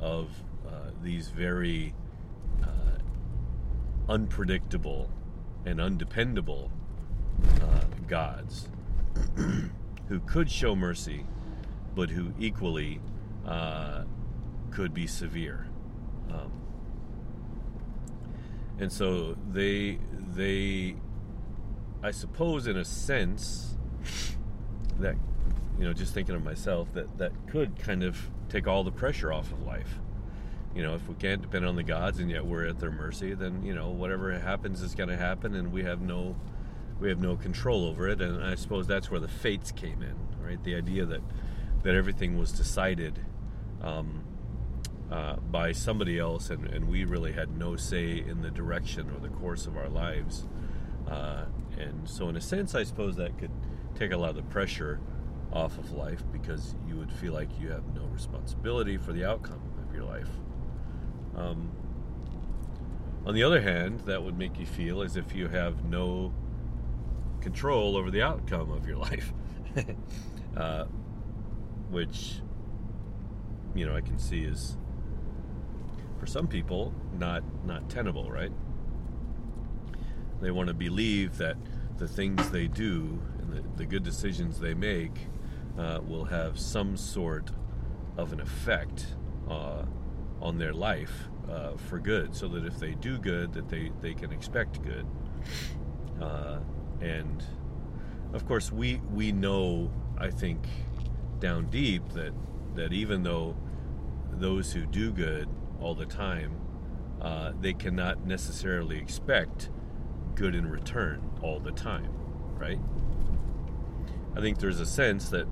of 0.00 0.30
uh, 0.68 0.90
these 1.02 1.28
very 1.28 1.94
unpredictable 4.08 5.10
and 5.64 5.80
undependable 5.80 6.70
gods 8.08 8.68
who 10.08 10.20
could 10.20 10.50
show 10.50 10.76
mercy 10.76 11.24
but 11.96 12.10
who 12.10 12.32
equally 12.38 13.00
uh, 13.46 14.04
could 14.70 14.92
be 14.92 15.06
severe. 15.06 15.66
Um, 16.30 16.52
and 18.78 18.92
so 18.92 19.36
they 19.50 19.98
they 20.34 20.96
I 22.02 22.10
suppose 22.10 22.66
in 22.66 22.76
a 22.76 22.84
sense 22.84 23.76
that 25.00 25.16
you 25.78 25.84
know 25.84 25.94
just 25.94 26.12
thinking 26.12 26.34
of 26.34 26.44
myself 26.44 26.92
that 26.92 27.16
that 27.18 27.32
could 27.48 27.78
kind 27.78 28.02
of 28.04 28.30
take 28.50 28.68
all 28.68 28.84
the 28.84 28.92
pressure 28.92 29.32
off 29.32 29.50
of 29.50 29.62
life. 29.62 29.98
You 30.74 30.82
know, 30.82 30.94
if 30.94 31.08
we 31.08 31.14
can't 31.14 31.40
depend 31.40 31.64
on 31.64 31.74
the 31.74 31.82
gods 31.82 32.18
and 32.18 32.30
yet 32.30 32.44
we're 32.44 32.66
at 32.66 32.78
their 32.78 32.90
mercy, 32.90 33.32
then 33.32 33.64
you 33.64 33.74
know 33.74 33.88
whatever 33.88 34.38
happens 34.38 34.82
is 34.82 34.94
going 34.94 35.08
to 35.08 35.16
happen, 35.16 35.54
and 35.54 35.72
we 35.72 35.82
have 35.84 36.02
no 36.02 36.36
we 37.00 37.08
have 37.08 37.20
no 37.20 37.36
control 37.36 37.84
over 37.84 38.08
it. 38.08 38.20
And 38.20 38.42
I 38.42 38.54
suppose 38.54 38.86
that's 38.86 39.10
where 39.10 39.20
the 39.20 39.28
fates 39.28 39.72
came 39.72 40.02
in, 40.02 40.16
right? 40.40 40.62
The 40.62 40.74
idea 40.74 41.04
that 41.06 41.20
that 41.82 41.94
everything 41.94 42.36
was 42.36 42.50
decided 42.50 43.20
um, 43.80 44.24
uh, 45.10 45.36
by 45.36 45.70
somebody 45.70 46.18
else, 46.18 46.50
and, 46.50 46.66
and, 46.66 46.88
we 46.88 47.04
really 47.04 47.32
had 47.32 47.56
no 47.56 47.76
say 47.76 48.18
in 48.18 48.42
the 48.42 48.50
direction 48.50 49.08
or 49.14 49.20
the 49.20 49.28
course 49.28 49.68
of 49.68 49.76
our 49.76 49.88
lives. 49.88 50.48
Uh, 51.06 51.44
and 51.78 52.08
so, 52.08 52.28
in 52.28 52.36
a 52.36 52.40
sense, 52.40 52.74
I 52.74 52.82
suppose 52.82 53.14
that 53.16 53.38
could 53.38 53.52
take 53.94 54.10
a 54.10 54.16
lot 54.16 54.30
of 54.30 54.36
the 54.36 54.42
pressure 54.42 54.98
off 55.52 55.78
of 55.78 55.92
life 55.92 56.24
because 56.32 56.74
you 56.88 56.96
would 56.96 57.12
feel 57.12 57.32
like 57.32 57.48
you 57.60 57.70
have 57.70 57.94
no 57.94 58.04
responsibility 58.06 58.96
for 58.96 59.12
the 59.12 59.24
outcome 59.24 59.62
of 59.86 59.94
your 59.94 60.04
life. 60.04 60.30
Um, 61.36 61.70
on 63.24 63.34
the 63.34 63.44
other 63.44 63.60
hand, 63.60 64.00
that 64.06 64.22
would 64.22 64.36
make 64.36 64.58
you 64.58 64.66
feel 64.66 65.02
as 65.02 65.16
if 65.16 65.34
you 65.34 65.48
have 65.48 65.84
no 65.84 66.32
control 67.46 67.96
over 67.96 68.10
the 68.10 68.20
outcome 68.22 68.72
of 68.72 68.88
your 68.88 68.96
life. 69.08 69.32
uh, 70.56 70.84
which 71.90 72.40
you 73.72 73.86
know 73.86 73.94
I 73.94 74.00
can 74.00 74.18
see 74.18 74.42
is 74.42 74.76
for 76.18 76.26
some 76.26 76.48
people 76.48 76.92
not 77.16 77.44
not 77.64 77.88
tenable, 77.88 78.28
right? 78.30 78.50
They 80.40 80.50
want 80.50 80.66
to 80.68 80.74
believe 80.74 81.38
that 81.38 81.56
the 81.98 82.08
things 82.08 82.50
they 82.50 82.66
do 82.66 83.22
and 83.38 83.52
the, 83.52 83.62
the 83.76 83.86
good 83.86 84.02
decisions 84.02 84.58
they 84.58 84.74
make 84.74 85.28
uh, 85.78 86.00
will 86.04 86.24
have 86.24 86.58
some 86.58 86.96
sort 86.96 87.52
of 88.16 88.32
an 88.32 88.40
effect 88.40 89.06
uh, 89.48 89.84
on 90.42 90.58
their 90.58 90.74
life 90.74 91.28
uh, 91.48 91.76
for 91.76 92.00
good, 92.00 92.34
so 92.34 92.48
that 92.48 92.66
if 92.66 92.80
they 92.80 92.94
do 92.94 93.18
good, 93.18 93.52
that 93.52 93.68
they 93.68 93.92
they 94.00 94.14
can 94.14 94.32
expect 94.32 94.82
good. 94.82 95.06
And 97.00 97.44
of 98.32 98.46
course, 98.46 98.72
we 98.72 99.00
we 99.12 99.32
know 99.32 99.90
I 100.18 100.30
think 100.30 100.66
down 101.38 101.66
deep 101.66 102.08
that 102.10 102.32
that 102.74 102.92
even 102.92 103.22
though 103.22 103.56
those 104.32 104.72
who 104.72 104.86
do 104.86 105.10
good 105.10 105.48
all 105.80 105.94
the 105.94 106.06
time, 106.06 106.60
uh, 107.20 107.52
they 107.60 107.72
cannot 107.72 108.26
necessarily 108.26 108.98
expect 108.98 109.70
good 110.34 110.54
in 110.54 110.68
return 110.68 111.30
all 111.42 111.58
the 111.58 111.72
time, 111.72 112.12
right? 112.58 112.78
I 114.36 114.40
think 114.40 114.58
there's 114.58 114.80
a 114.80 114.86
sense 114.86 115.30
that, 115.30 115.46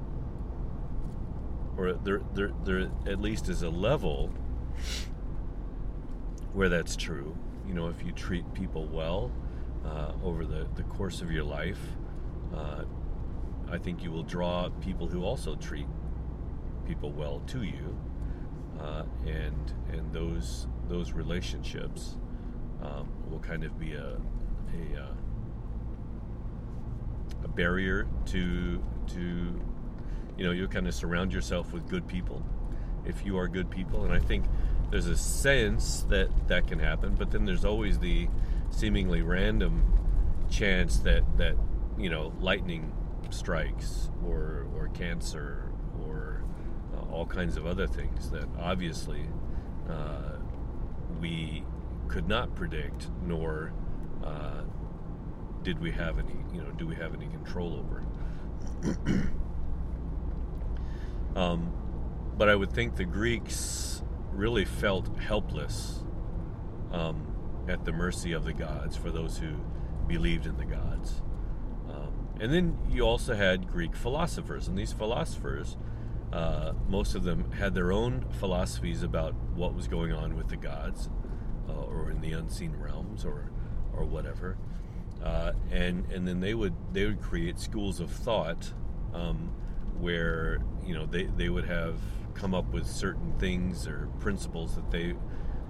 or 1.77 1.95
there, 1.95 2.21
there, 2.35 2.53
there 2.65 2.91
at 3.07 3.21
least 3.21 3.49
is 3.49 3.63
a 3.63 3.71
level 3.71 4.29
where 6.53 6.69
that's 6.69 6.97
true. 6.97 7.37
You 7.67 7.73
know, 7.73 7.89
if 7.89 8.05
you 8.05 8.13
treat 8.13 8.53
people 8.53 8.87
well 8.87 9.33
uh, 9.85 10.13
over 10.23 10.45
the, 10.45 10.67
the 10.75 10.83
course 10.85 11.21
of 11.21 11.31
your 11.31 11.45
life, 11.45 11.81
uh, 12.55 12.85
I 13.71 13.79
think 13.79 14.03
you 14.03 14.11
will 14.11 14.23
draw 14.23 14.69
people 14.81 15.07
who 15.09 15.25
also 15.25 15.57
treat 15.57 15.87
people 16.87 17.13
well 17.13 17.41
to 17.49 17.63
you, 17.63 17.99
uh, 18.81 19.05
and 19.27 19.73
and 19.93 20.13
those 20.13 20.67
those 20.89 21.13
relationships 21.13 22.17
um, 22.83 23.09
will 23.31 23.41
kind 23.41 23.65
of 23.65 23.79
be 23.79 23.95
a 23.95 24.17
a, 24.17 25.01
uh, 25.01 25.15
a 27.45 27.49
barrier 27.49 28.07
to 28.27 28.83
to 29.09 29.21
you 30.37 30.45
know 30.45 30.51
you'll 30.51 30.69
kind 30.69 30.87
of 30.87 30.95
surround 30.95 31.33
yourself 31.33 31.73
with 31.73 31.89
good 31.89 32.07
people 32.07 32.43
if 33.07 33.25
you 33.25 33.39
are 33.39 33.49
good 33.49 33.71
people, 33.71 34.05
and 34.05 34.13
I 34.13 34.19
think 34.19 34.45
there's 34.91 35.07
a 35.07 35.17
sense 35.17 36.07
that 36.09 36.29
that 36.49 36.67
can 36.69 36.79
happen, 36.79 37.15
but 37.15 37.31
then 37.31 37.45
there's 37.45 37.65
always 37.65 37.99
the 37.99 38.29
seemingly 38.75 39.23
random 39.23 39.85
chance 40.51 40.99
that 40.99 41.23
that 41.39 41.57
you 41.99 42.11
know 42.11 42.33
lightning 42.41 42.93
strikes 43.31 44.11
or 44.27 44.67
or 44.77 44.89
cancer 44.89 45.71
or 46.07 46.43
uh, 46.97 47.13
all 47.13 47.27
kinds 47.27 47.57
of 47.57 47.67
other 47.67 47.87
things 47.87 48.31
that 48.31 48.49
obviously 48.59 49.27
uh, 49.89 50.37
we 51.21 51.65
could 52.09 52.29
not 52.29 52.55
predict 52.55 53.09
nor 53.25 53.73
uh, 54.25 54.63
did 55.63 55.79
we 55.81 55.91
have 55.91 56.19
any 56.19 56.37
you 56.53 56.61
know 56.61 56.71
do 56.73 56.87
we 56.87 56.95
have 56.95 57.15
any 57.15 57.27
control 57.29 57.75
over. 57.75 58.05
Um, 61.37 61.73
but 62.37 62.49
I 62.49 62.55
would 62.55 62.73
think 62.73 62.97
the 62.97 63.05
Greeks 63.05 64.03
really 64.33 64.65
felt 64.65 65.19
helpless 65.19 66.05
um, 66.93 67.34
at 67.69 67.85
the 67.85 67.93
mercy 67.93 68.33
of 68.33 68.45
the 68.45 68.53
gods 68.53 68.97
for 68.97 69.11
those 69.11 69.39
who 69.39 69.57
believed 70.07 70.47
in 70.47 70.57
the 70.57 70.65
gods. 70.65 71.23
Um, 71.89 72.29
and 72.41 72.53
then 72.53 72.79
you 72.91 73.03
also 73.03 73.35
had 73.35 73.69
Greek 73.69 73.95
philosophers, 73.95 74.69
and 74.69 74.77
these 74.77 74.93
philosophers, 74.93 75.77
uh, 76.33 76.73
most 76.89 77.15
of 77.15 77.25
them 77.25 77.53
had 77.53 77.75
their 77.75 77.93
own 77.93 78.27
philosophies 78.39 79.03
about 79.03 79.35
what 79.55 79.75
was 79.75 79.89
going 79.89 80.13
on 80.13 80.37
with 80.37 80.49
the 80.49 80.57
gods, 80.57 81.09
uh, 81.69 81.73
or 81.73 82.11
in 82.11 82.21
the 82.21 82.33
unseen 82.33 82.75
realms, 82.77 83.25
or 83.25 83.51
or 83.93 84.05
whatever. 84.05 84.57
Uh, 85.23 85.53
and 85.71 86.11
and 86.11 86.27
then 86.27 86.41
they 86.41 86.55
would 86.55 86.75
they 86.93 87.07
would 87.07 87.21
create 87.21 87.59
schools 87.59 88.01
of 88.01 88.11
thought 88.11 88.73
um, 89.15 89.53
where 89.99 90.63
you 90.85 90.95
know 90.95 91.07
they, 91.07 91.25
they 91.25 91.49
would 91.49 91.65
have 91.65 91.99
come 92.35 92.53
up 92.53 92.73
with 92.73 92.87
certain 92.87 93.33
things 93.39 93.87
or 93.87 94.09
principles 94.19 94.75
that 94.75 94.91
they 94.91 95.15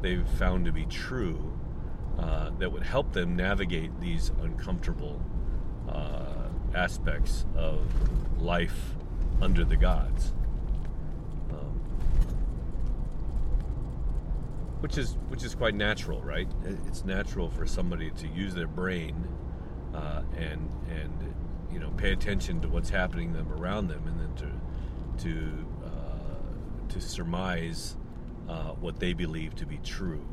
they 0.00 0.16
found 0.38 0.64
to 0.64 0.72
be 0.72 0.86
true 0.86 1.52
uh, 2.18 2.50
that 2.58 2.70
would 2.70 2.82
help 2.82 3.12
them 3.12 3.36
navigate 3.36 4.00
these 4.00 4.30
uncomfortable 4.42 5.20
uh, 5.88 6.48
aspects 6.74 7.44
of 7.56 7.80
life 8.40 8.94
under 9.40 9.64
the 9.64 9.76
gods. 9.76 10.32
Um, 11.50 11.80
which 14.80 14.98
is 14.98 15.16
which 15.28 15.44
is 15.44 15.54
quite 15.54 15.74
natural, 15.74 16.20
right? 16.22 16.48
It's 16.86 17.04
natural 17.04 17.50
for 17.50 17.66
somebody 17.66 18.10
to 18.10 18.28
use 18.28 18.54
their 18.54 18.66
brain 18.66 19.28
uh, 19.94 20.22
and 20.36 20.68
and 20.90 21.34
you 21.72 21.78
know 21.78 21.90
pay 21.96 22.12
attention 22.12 22.60
to 22.60 22.68
what's 22.68 22.90
happening 22.90 23.32
them 23.32 23.50
around 23.52 23.88
them, 23.88 24.06
and 24.06 24.20
then 24.20 24.34
to 24.36 25.24
to 25.24 25.66
uh, 25.84 26.88
to 26.88 27.00
surmise 27.00 27.96
uh, 28.48 28.72
what 28.72 28.98
they 28.98 29.12
believe 29.12 29.54
to 29.56 29.66
be 29.66 29.78
true, 29.78 30.24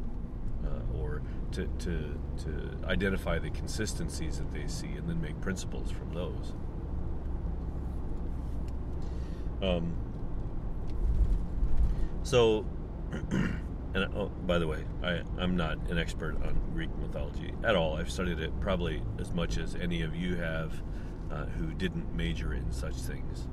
uh, 0.66 1.00
or 1.00 1.22
to, 1.52 1.68
to 1.80 2.20
to 2.44 2.72
identify 2.86 3.40
the 3.40 3.50
consistencies 3.50 4.38
that 4.38 4.52
they 4.52 4.68
see, 4.68 4.88
and 4.88 5.08
then 5.08 5.22
make 5.22 5.40
principles 5.42 5.92
from 5.92 6.14
those. 6.14 6.54
Um, 9.62 9.96
so, 12.24 12.66
and 13.32 14.06
oh, 14.16 14.32
by 14.46 14.58
the 14.58 14.68
way, 14.68 14.84
I, 15.04 15.22
I'm 15.38 15.56
not 15.56 15.78
an 15.90 15.98
expert 15.98 16.36
on 16.44 16.60
Greek 16.74 16.90
mythology 16.98 17.54
at 17.64 17.76
all. 17.76 17.96
I've 17.96 18.12
studied 18.12 18.40
it 18.40 18.58
probably 18.60 19.04
as 19.20 19.32
much 19.34 19.58
as 19.58 19.76
any 19.76 20.02
of 20.02 20.16
you 20.16 20.36
have 20.36 20.82
uh, 21.32 21.46
who 21.46 21.74
didn't 21.74 22.14
major 22.16 22.54
in 22.54 22.72
such 22.72 22.96
things. 22.96 23.48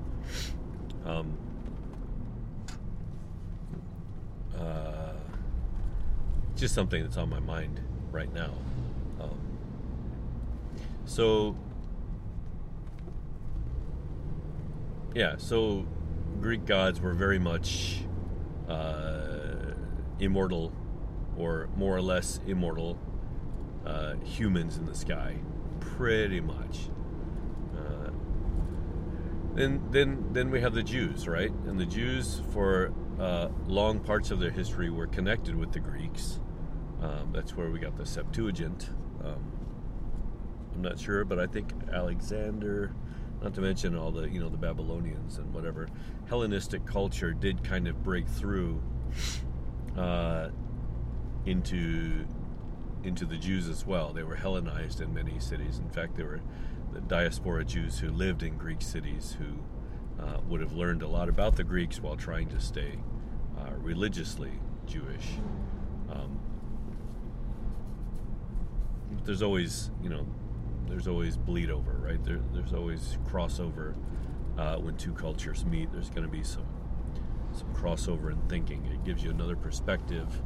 Um, 1.04 1.36
uh, 4.56 4.87
just 6.58 6.74
something 6.74 7.02
that's 7.02 7.16
on 7.16 7.30
my 7.30 7.40
mind 7.40 7.80
right 8.10 8.32
now. 8.34 8.50
Um, 9.20 9.38
so, 11.04 11.56
yeah, 15.14 15.36
so 15.38 15.86
Greek 16.40 16.66
gods 16.66 17.00
were 17.00 17.14
very 17.14 17.38
much 17.38 18.00
uh, 18.68 19.72
immortal, 20.18 20.72
or 21.36 21.68
more 21.76 21.96
or 21.96 22.02
less 22.02 22.40
immortal 22.46 22.98
uh, 23.86 24.14
humans 24.24 24.76
in 24.76 24.84
the 24.84 24.94
sky, 24.94 25.36
pretty 25.80 26.40
much. 26.40 26.90
Uh, 27.76 28.10
then, 29.54 29.80
then, 29.90 30.32
then 30.32 30.50
we 30.50 30.60
have 30.60 30.74
the 30.74 30.82
Jews, 30.82 31.28
right? 31.28 31.52
And 31.66 31.78
the 31.78 31.86
Jews, 31.86 32.42
for 32.52 32.92
uh, 33.20 33.48
long 33.66 34.00
parts 34.00 34.30
of 34.30 34.40
their 34.40 34.50
history, 34.50 34.90
were 34.90 35.06
connected 35.06 35.54
with 35.54 35.72
the 35.72 35.80
Greeks. 35.80 36.40
Um, 37.00 37.30
that's 37.32 37.56
where 37.56 37.70
we 37.70 37.78
got 37.78 37.96
the 37.96 38.06
Septuagint. 38.06 38.90
Um, 39.24 39.52
I'm 40.74 40.82
not 40.82 40.98
sure, 40.98 41.24
but 41.24 41.38
I 41.38 41.46
think 41.46 41.72
Alexander 41.92 42.92
not 43.42 43.54
to 43.54 43.60
mention 43.60 43.96
all 43.96 44.10
the 44.10 44.28
you 44.28 44.40
know 44.40 44.48
the 44.48 44.56
Babylonians 44.56 45.38
and 45.38 45.52
whatever 45.54 45.88
Hellenistic 46.28 46.84
culture 46.86 47.32
did 47.32 47.62
kind 47.62 47.86
of 47.86 48.02
break 48.02 48.26
through 48.26 48.82
uh, 49.96 50.48
into 51.46 52.26
into 53.04 53.24
the 53.24 53.36
Jews 53.36 53.68
as 53.68 53.86
well. 53.86 54.12
They 54.12 54.24
were 54.24 54.36
Hellenized 54.36 55.00
in 55.00 55.14
many 55.14 55.38
cities. 55.38 55.78
In 55.78 55.88
fact, 55.90 56.16
there 56.16 56.26
were 56.26 56.40
the 56.92 57.00
diaspora 57.00 57.64
Jews 57.64 57.98
who 57.98 58.10
lived 58.10 58.42
in 58.42 58.56
Greek 58.56 58.82
cities 58.82 59.36
who 59.38 60.22
uh, 60.22 60.40
would 60.48 60.60
have 60.60 60.72
learned 60.72 61.02
a 61.02 61.08
lot 61.08 61.28
about 61.28 61.56
the 61.56 61.64
Greeks 61.64 62.00
while 62.00 62.16
trying 62.16 62.48
to 62.48 62.60
stay 62.60 62.98
uh, 63.58 63.70
religiously 63.78 64.52
Jewish. 64.86 65.26
Um, 66.10 66.40
there's 69.24 69.42
always, 69.42 69.90
you 70.02 70.08
know, 70.08 70.26
there's 70.88 71.08
always 71.08 71.36
bleed 71.36 71.70
over, 71.70 71.92
right? 71.92 72.22
There, 72.24 72.40
there's 72.52 72.72
always 72.72 73.18
crossover 73.26 73.94
uh, 74.56 74.76
when 74.76 74.96
two 74.96 75.12
cultures 75.12 75.64
meet. 75.64 75.92
There's 75.92 76.10
going 76.10 76.24
to 76.24 76.32
be 76.32 76.42
some 76.42 76.66
some 77.52 77.72
crossover 77.74 78.30
in 78.30 78.40
thinking. 78.48 78.84
It 78.86 79.04
gives 79.04 79.22
you 79.24 79.30
another 79.30 79.56
perspective. 79.56 80.42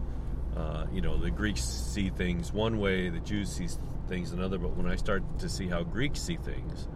Uh, 0.56 0.86
you 0.92 1.00
know, 1.00 1.16
the 1.16 1.30
Greeks 1.30 1.62
see 1.62 2.10
things 2.10 2.52
one 2.52 2.78
way, 2.78 3.08
the 3.08 3.20
Jews 3.20 3.50
see 3.50 3.68
things 4.08 4.32
another. 4.32 4.58
But 4.58 4.76
when 4.76 4.86
I 4.86 4.96
start 4.96 5.38
to 5.40 5.48
see 5.48 5.68
how 5.68 5.82
Greeks 5.82 6.20
see 6.20 6.36
things, 6.36 6.88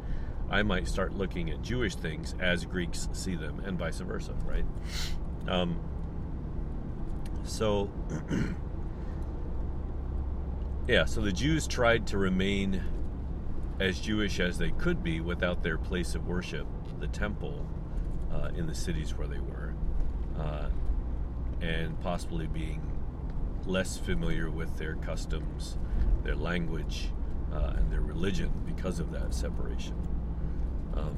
I 0.50 0.62
might 0.62 0.86
start 0.86 1.14
looking 1.14 1.50
at 1.50 1.62
Jewish 1.62 1.96
things 1.96 2.34
as 2.38 2.64
Greeks 2.64 3.08
see 3.12 3.34
them, 3.34 3.60
and 3.60 3.78
vice 3.78 3.98
versa, 3.98 4.34
right? 4.44 4.64
Um, 5.48 5.80
so, 7.44 7.90
yeah, 10.88 11.04
so 11.04 11.20
the 11.20 11.32
Jews 11.32 11.66
tried 11.66 12.06
to 12.08 12.18
remain 12.18 12.82
as 13.80 14.00
Jewish 14.00 14.40
as 14.40 14.58
they 14.58 14.70
could 14.70 15.02
be 15.02 15.20
without 15.20 15.62
their 15.62 15.78
place 15.78 16.14
of 16.14 16.26
worship, 16.26 16.66
the 17.00 17.08
temple, 17.08 17.66
uh, 18.32 18.50
in 18.56 18.66
the 18.66 18.74
cities 18.74 19.16
where 19.16 19.26
they 19.26 19.40
were, 19.40 19.74
uh, 20.38 20.68
and 21.60 22.00
possibly 22.00 22.46
being 22.46 22.80
less 23.64 23.96
familiar 23.98 24.50
with 24.50 24.76
their 24.78 24.94
customs, 24.96 25.76
their 26.22 26.36
language, 26.36 27.10
uh, 27.52 27.74
and 27.76 27.90
their 27.90 28.00
religion 28.00 28.50
because 28.64 29.00
of 29.00 29.10
that 29.10 29.34
separation. 29.34 29.94
Um, 30.94 31.16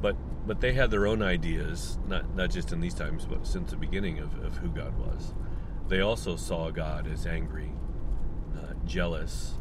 but 0.00 0.16
but 0.46 0.60
they 0.60 0.72
had 0.72 0.90
their 0.90 1.06
own 1.06 1.22
ideas, 1.22 1.98
not 2.06 2.34
not 2.34 2.50
just 2.50 2.72
in 2.72 2.80
these 2.80 2.94
times, 2.94 3.24
but 3.24 3.46
since 3.46 3.70
the 3.70 3.76
beginning 3.76 4.18
of, 4.18 4.34
of 4.44 4.56
who 4.58 4.68
God 4.68 4.96
was. 4.98 5.34
They 5.92 6.00
also 6.00 6.36
saw 6.36 6.70
God 6.70 7.06
as 7.06 7.26
angry, 7.26 7.70
uh, 8.56 8.72
jealous, 8.86 9.58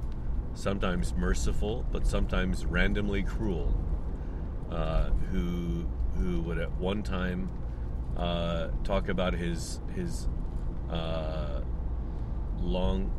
sometimes 0.54 1.14
merciful, 1.14 1.86
but 1.92 2.08
sometimes 2.08 2.66
randomly 2.66 3.22
cruel, 3.22 3.78
uh, 4.72 5.10
who 5.30 5.90
who 6.16 6.40
would 6.44 6.58
at 6.58 6.72
one 6.80 7.04
time 7.04 7.50
uh, 8.16 8.70
talk 8.86 9.10
about 9.10 9.34
his 9.34 9.82
his 9.94 10.30
uh, 10.90 11.64
long 12.62 13.12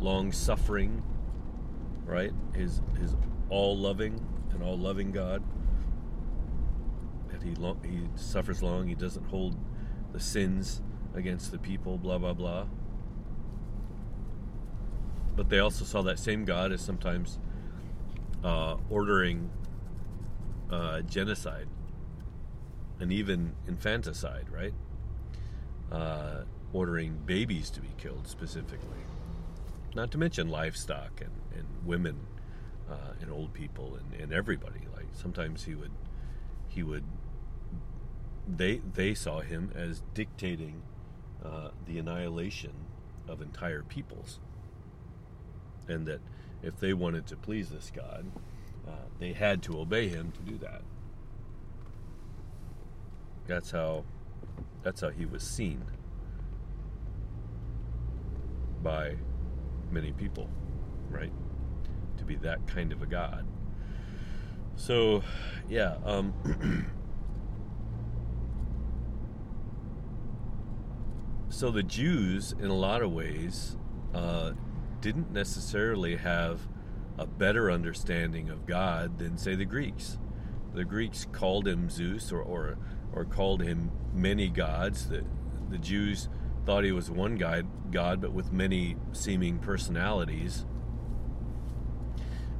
long 0.00 0.32
suffering, 0.32 1.02
right? 2.06 2.32
His 2.54 2.80
his 2.98 3.14
all 3.50 3.76
loving 3.76 4.18
and 4.52 4.62
all 4.62 4.78
loving 4.78 5.10
God. 5.10 5.42
That 7.28 7.42
he 7.42 7.54
long, 7.56 7.82
he 7.84 8.08
suffers 8.18 8.62
long. 8.62 8.88
He 8.88 8.94
doesn't 8.94 9.26
hold 9.26 9.56
the 10.14 10.20
sins 10.20 10.80
against 11.14 11.52
the 11.52 11.58
people. 11.58 11.98
Blah 11.98 12.18
blah 12.18 12.34
blah 12.34 12.66
but 15.40 15.48
they 15.48 15.58
also 15.58 15.86
saw 15.86 16.02
that 16.02 16.18
same 16.18 16.44
God 16.44 16.70
as 16.70 16.82
sometimes 16.82 17.38
uh, 18.44 18.76
ordering 18.90 19.50
uh, 20.70 21.00
genocide 21.00 21.66
and 22.98 23.10
even 23.10 23.54
infanticide, 23.66 24.50
right? 24.50 24.74
Uh, 25.90 26.42
ordering 26.74 27.18
babies 27.24 27.70
to 27.70 27.80
be 27.80 27.88
killed 27.96 28.28
specifically. 28.28 29.02
Not 29.94 30.10
to 30.12 30.18
mention 30.18 30.50
livestock 30.50 31.22
and, 31.22 31.32
and 31.56 31.66
women 31.86 32.18
uh, 32.90 33.14
and 33.22 33.30
old 33.30 33.54
people 33.54 33.96
and, 33.96 34.20
and 34.20 34.34
everybody. 34.34 34.80
Like 34.94 35.06
sometimes 35.14 35.64
he 35.64 35.74
would, 35.74 35.92
he 36.68 36.82
would. 36.82 37.04
They 38.46 38.82
they 38.94 39.14
saw 39.14 39.40
him 39.40 39.72
as 39.74 40.02
dictating 40.12 40.82
uh, 41.44 41.70
the 41.86 41.98
annihilation 41.98 42.72
of 43.28 43.40
entire 43.40 43.82
peoples 43.82 44.40
and 45.88 46.06
that 46.06 46.20
if 46.62 46.78
they 46.78 46.92
wanted 46.92 47.26
to 47.26 47.36
please 47.36 47.70
this 47.70 47.90
God, 47.94 48.30
uh, 48.86 48.92
they 49.18 49.32
had 49.32 49.62
to 49.64 49.78
obey 49.78 50.08
Him 50.08 50.32
to 50.32 50.40
do 50.50 50.58
that. 50.58 50.82
That's 53.46 53.70
how. 53.70 54.04
That's 54.82 55.02
how 55.02 55.10
he 55.10 55.26
was 55.26 55.42
seen 55.42 55.84
by 58.82 59.16
many 59.90 60.12
people, 60.12 60.48
right? 61.10 61.32
To 62.16 62.24
be 62.24 62.36
that 62.36 62.66
kind 62.66 62.92
of 62.92 63.02
a 63.02 63.06
God. 63.06 63.46
So, 64.76 65.22
yeah. 65.68 65.96
Um, 66.04 66.32
so 71.60 71.70
the 71.70 71.82
Jews, 71.82 72.54
in 72.58 72.70
a 72.70 72.74
lot 72.74 73.02
of 73.02 73.12
ways, 73.12 73.76
uh, 74.14 74.52
didn't 75.02 75.30
necessarily 75.30 76.16
have 76.16 76.66
a 77.18 77.26
better 77.26 77.70
understanding 77.70 78.48
of 78.48 78.64
God 78.64 79.18
than, 79.18 79.36
say, 79.36 79.54
the 79.56 79.66
Greeks. 79.66 80.16
The 80.72 80.86
Greeks 80.86 81.26
called 81.30 81.68
him 81.68 81.90
Zeus 81.90 82.32
or, 82.32 82.40
or, 82.40 82.78
or 83.12 83.26
called 83.26 83.60
him 83.60 83.90
many 84.14 84.48
gods. 84.48 85.10
The, 85.10 85.22
the 85.68 85.76
Jews 85.76 86.30
thought 86.64 86.82
he 86.82 86.92
was 86.92 87.10
one 87.10 87.36
God, 87.36 87.66
God, 87.92 88.22
but 88.22 88.32
with 88.32 88.54
many 88.54 88.96
seeming 89.12 89.58
personalities. 89.58 90.64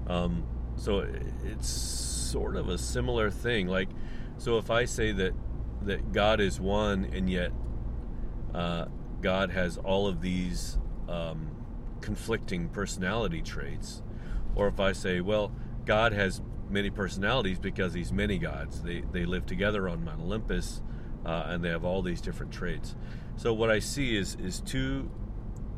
Um, 0.09 0.45
so 0.77 1.07
it's 1.43 1.71
sort 1.71 2.55
of 2.55 2.69
a 2.69 2.77
similar 2.77 3.31
thing. 3.31 3.67
Like, 3.67 3.89
so 4.37 4.59
if 4.59 4.71
I 4.71 4.85
say 4.85 5.13
that 5.13 5.33
that 5.83 6.13
God 6.13 6.41
is 6.41 6.61
one, 6.61 7.09
and 7.15 7.31
yet 7.31 7.53
uh, 8.55 8.87
God 9.21 9.51
has 9.51 9.77
all 9.79 10.07
of 10.07 10.21
these 10.21 10.79
um, 11.09 11.51
conflicting 12.01 12.69
personality 12.69 13.43
traits, 13.43 14.03
or 14.55 14.69
if 14.69 14.81
I 14.81 14.93
say, 14.93 15.21
well, 15.21 15.53
God 15.85 16.13
has 16.13 16.43
many 16.69 16.91
personalities 16.91 17.59
because 17.59 17.95
he's 17.95 18.13
many 18.13 18.39
gods. 18.39 18.83
They 18.83 19.03
they 19.13 19.25
live 19.25 19.47
together 19.47 19.89
on 19.89 20.05
Mount 20.05 20.21
Olympus, 20.21 20.83
uh, 21.25 21.45
and 21.49 21.65
they 21.65 21.69
have 21.69 21.85
all 21.85 22.03
these 22.03 22.21
different 22.21 22.53
traits. 22.53 22.95
So 23.37 23.53
what 23.53 23.71
I 23.71 23.79
see 23.79 24.17
is 24.17 24.37
is 24.37 24.61
two 24.61 25.11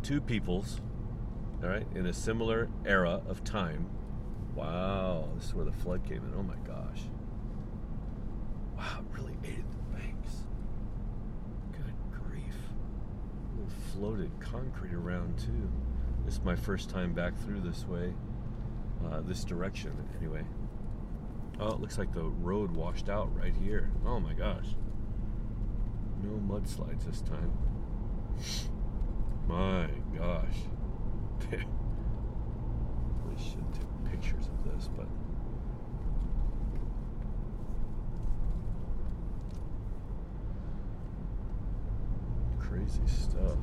two 0.03 0.21
peoples, 0.21 0.81
all 1.63 1.69
right, 1.69 1.87
in 1.95 2.07
a 2.07 2.13
similar 2.13 2.69
era 2.85 3.23
of 3.29 3.45
time. 3.45 3.87
Wow, 4.55 5.31
this 5.37 5.47
is 5.47 5.55
where 5.55 5.65
the 5.65 5.73
flood 5.73 6.05
came 6.05 6.19
in. 6.19 6.35
Oh 6.37 6.43
my 6.43 6.57
gosh. 6.67 7.01
Wow, 8.77 9.01
it 9.01 9.19
really 9.19 9.37
ate 9.45 9.65
the 9.71 9.97
banks. 9.97 10.43
Good 11.73 11.95
grief. 12.11 12.55
Floated 13.93 14.31
concrete 14.41 14.95
around 14.95 15.39
too. 15.39 15.71
This 16.25 16.35
is 16.35 16.43
my 16.43 16.57
first 16.57 16.89
time 16.89 17.13
back 17.13 17.37
through 17.39 17.61
this 17.61 17.87
way, 17.87 18.13
uh, 19.05 19.21
this 19.23 19.45
direction 19.45 19.93
anyway. 20.19 20.45
Oh, 21.61 21.73
it 21.73 21.81
looks 21.81 21.99
like 21.99 22.13
the 22.13 22.25
road 22.25 22.71
washed 22.73 23.09
out 23.09 23.35
right 23.37 23.55
here. 23.55 23.91
Oh 24.07 24.21
my 24.21 24.33
gosh. 24.33 24.67
No 26.23 26.39
mudslides 26.39 27.05
this 27.05 27.21
time. 27.23 27.53
My 29.49 29.89
gosh. 30.17 30.57
really 31.51 31.67
should 33.43 33.75
take 33.75 34.13
pictures 34.13 34.49
of 34.49 34.73
this, 34.73 34.89
but. 34.97 35.09
Crazy 42.73 43.07
stuff. 43.07 43.59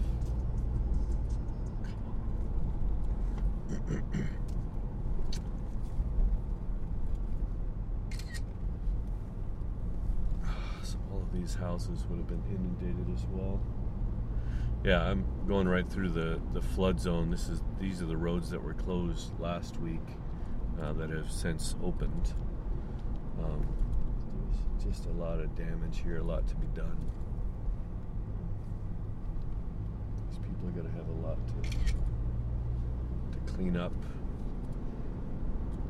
So 10.84 10.98
all 11.12 11.22
of 11.22 11.34
these 11.34 11.56
houses 11.56 12.06
would 12.08 12.20
have 12.20 12.28
been 12.28 12.44
inundated 12.50 13.12
as 13.16 13.26
well. 13.32 13.60
Yeah, 14.84 15.02
I'm 15.02 15.26
going 15.48 15.68
right 15.68 15.90
through 15.90 16.10
the, 16.10 16.40
the 16.54 16.62
flood 16.62 17.00
zone. 17.00 17.32
This 17.32 17.50
is 17.50 17.64
these 17.80 18.04
are 18.04 18.06
the 18.06 18.16
roads 18.16 18.52
that 18.52 18.64
were 18.64 18.76
closed 18.76 19.32
last 19.40 19.80
week 19.80 20.06
uh, 20.80 20.94
that 20.94 21.10
have 21.10 21.32
since 21.32 21.76
opened. 21.84 22.34
Um, 23.40 23.66
there's 24.36 24.86
just 24.86 25.08
a 25.08 25.12
lot 25.14 25.40
of 25.40 25.56
damage 25.56 26.02
here, 26.04 26.18
a 26.18 26.24
lot 26.24 26.48
to 26.48 26.56
be 26.56 26.68
done. 26.76 27.10
These 30.29 30.29
people 30.44 30.68
are 30.68 30.72
going 30.72 30.86
to 30.86 30.98
have 30.98 31.08
a 31.08 31.28
lot 31.28 31.38
to 31.48 31.70
to 33.32 33.54
clean 33.54 33.78
up. 33.78 33.94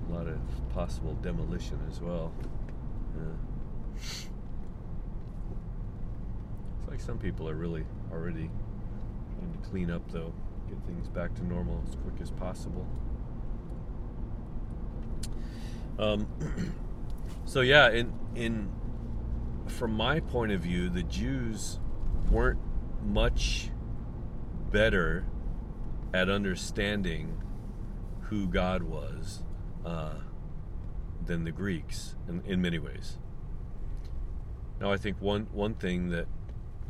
A 0.10 0.14
lot 0.14 0.28
of 0.28 0.40
possible 0.74 1.14
demolition 1.22 1.80
as 1.90 2.02
well. 2.02 2.32
Yeah 3.16 4.28
like 7.00 7.06
some 7.06 7.18
people 7.18 7.48
are 7.48 7.56
really 7.56 7.86
already 8.12 8.50
trying 9.38 9.54
to 9.54 9.70
clean 9.70 9.90
up, 9.90 10.02
though, 10.12 10.34
get 10.68 10.78
things 10.86 11.08
back 11.08 11.34
to 11.36 11.46
normal 11.46 11.82
as 11.88 11.96
quick 11.96 12.20
as 12.22 12.32
possible. 12.32 12.86
Um, 15.98 16.28
so 17.46 17.62
yeah, 17.62 17.90
in 17.90 18.14
in 18.36 18.70
from 19.68 19.94
my 19.94 20.20
point 20.20 20.52
of 20.52 20.62
view, 20.62 20.90
the 20.90 21.04
Jews 21.04 21.80
weren't 22.30 22.60
much 23.06 23.70
better 24.72 25.26
at 26.14 26.30
understanding 26.30 27.42
who 28.24 28.48
God 28.48 28.84
was 28.84 29.44
uh, 29.86 30.16
than 31.26 31.44
the 31.44 31.52
Greeks 31.52 32.16
in, 32.28 32.42
in 32.46 32.62
many 32.62 32.80
ways. 32.80 33.18
Now, 34.80 34.92
I 34.92 34.98
think 34.98 35.18
one 35.20 35.48
one 35.52 35.74
thing 35.74 36.10
that 36.10 36.28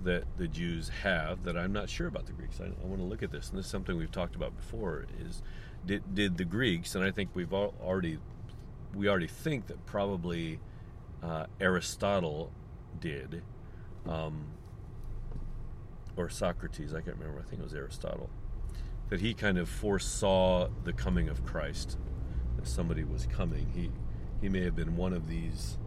that 0.04 0.24
the 0.38 0.48
Jews 0.48 0.90
have 1.04 1.44
that 1.44 1.58
I'm 1.58 1.74
not 1.74 1.90
sure 1.90 2.08
about 2.08 2.26
the 2.26 2.34
Greeks. 2.34 2.60
I, 2.62 2.66
I 2.66 2.86
want 2.86 3.00
to 3.00 3.06
look 3.06 3.24
at 3.24 3.32
this, 3.32 3.50
and 3.50 3.58
this 3.58 3.66
is 3.66 3.72
something 3.72 3.98
we've 3.98 4.12
talked 4.12 4.36
about 4.36 4.56
before. 4.56 5.06
Is 5.20 5.42
did 5.86 6.14
did 6.14 6.38
the 6.38 6.46
Greeks, 6.46 6.96
and 6.96 7.04
I 7.04 7.12
think 7.12 7.32
we've 7.34 7.54
already 7.54 8.20
we 8.96 9.08
already 9.08 9.28
think 9.28 9.68
that 9.68 9.86
probably 9.86 10.60
uh, 11.24 11.46
Aristotle 11.60 12.52
did, 13.00 13.42
um, 14.08 14.46
or 16.20 16.30
Socrates. 16.30 16.94
I 16.94 17.02
can't 17.02 17.18
remember. 17.18 17.40
I 17.40 17.44
think 17.44 17.62
it 17.62 17.64
was 17.64 17.74
Aristotle 17.74 18.30
that 19.10 19.22
he 19.22 19.34
kind 19.34 19.58
of 19.58 19.68
foresaw 19.68 20.70
the 20.84 20.94
coming 20.94 21.30
of 21.30 21.44
Christ, 21.44 21.98
that 22.58 22.68
somebody 22.68 23.04
was 23.04 23.26
coming. 23.26 23.72
He 23.74 23.92
he 24.42 24.50
may 24.50 24.62
have 24.62 24.76
been 24.76 24.96
one 24.96 25.14
of 25.14 25.28
these 25.28 25.78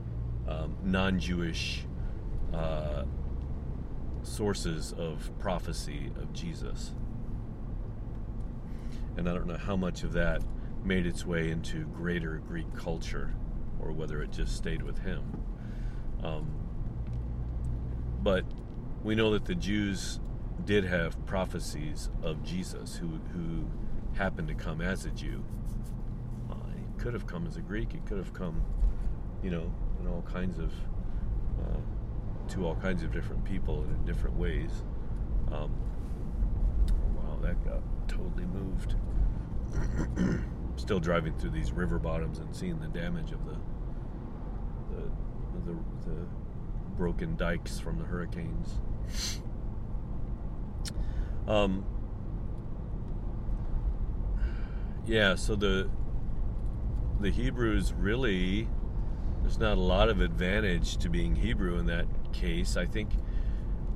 um, 0.48 0.76
non-Jewish. 0.82 1.84
Uh, 2.52 3.04
sources 4.22 4.92
of 4.96 5.30
prophecy 5.38 6.10
of 6.20 6.32
Jesus. 6.32 6.92
And 9.16 9.28
I 9.28 9.34
don't 9.34 9.46
know 9.46 9.56
how 9.56 9.76
much 9.76 10.04
of 10.04 10.12
that 10.12 10.42
made 10.84 11.06
its 11.06 11.26
way 11.26 11.50
into 11.50 11.84
greater 11.86 12.40
Greek 12.48 12.72
culture 12.74 13.34
or 13.80 13.92
whether 13.92 14.22
it 14.22 14.30
just 14.30 14.56
stayed 14.56 14.82
with 14.82 14.98
him. 14.98 15.22
Um, 16.22 16.50
but 18.22 18.44
we 19.02 19.14
know 19.14 19.32
that 19.32 19.44
the 19.44 19.54
Jews 19.54 20.20
did 20.64 20.84
have 20.84 21.24
prophecies 21.26 22.10
of 22.22 22.42
Jesus 22.42 22.96
who, 22.96 23.20
who 23.32 23.64
happened 24.14 24.48
to 24.48 24.54
come 24.54 24.80
as 24.80 25.04
a 25.04 25.10
Jew. 25.10 25.44
Uh, 26.50 26.54
he 26.76 27.02
could 27.02 27.14
have 27.14 27.26
come 27.26 27.46
as 27.46 27.56
a 27.56 27.60
Greek, 27.60 27.92
he 27.92 27.98
could 28.00 28.18
have 28.18 28.32
come, 28.32 28.62
you 29.42 29.50
know, 29.50 29.72
in 30.00 30.06
all 30.08 30.22
kinds 30.22 30.58
of. 30.58 30.72
Uh, 31.60 31.78
to 32.48 32.66
all 32.66 32.74
kinds 32.76 33.02
of 33.02 33.12
different 33.12 33.42
people 33.44 33.82
and 33.82 33.96
in 33.96 34.04
different 34.04 34.36
ways. 34.36 34.82
Um, 35.50 35.74
wow, 37.16 37.38
that 37.40 37.64
got 37.64 37.80
totally 38.08 38.44
moved. 38.44 38.94
Still 40.76 41.00
driving 41.00 41.34
through 41.38 41.50
these 41.50 41.72
river 41.72 41.98
bottoms 41.98 42.38
and 42.38 42.54
seeing 42.54 42.78
the 42.80 42.88
damage 42.88 43.32
of 43.32 43.44
the 43.46 43.56
the, 44.90 45.72
the, 45.72 45.78
the 46.10 46.26
broken 46.96 47.36
dikes 47.36 47.78
from 47.78 47.98
the 47.98 48.04
hurricanes. 48.04 48.80
Um, 51.46 51.84
yeah, 55.06 55.34
so 55.34 55.56
the 55.56 55.90
the 57.20 57.30
Hebrews 57.30 57.92
really 57.92 58.68
there's 59.42 59.58
not 59.58 59.76
a 59.76 59.80
lot 59.80 60.08
of 60.08 60.20
advantage 60.20 60.96
to 60.98 61.08
being 61.08 61.34
Hebrew 61.34 61.78
in 61.78 61.86
that 61.86 62.06
case, 62.32 62.76
I 62.76 62.86
think 62.86 63.10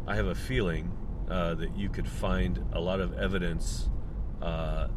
I 0.07 0.14
have 0.16 0.27
a 0.27 0.35
feeling 0.35 0.92
uh, 1.31 1.55
that 1.55 1.77
you 1.77 1.88
could 1.88 2.09
find 2.09 2.64
a 2.72 2.81
lot 2.81 3.01
of 3.01 3.12
evidence 3.14 3.88
uh, 4.42 4.88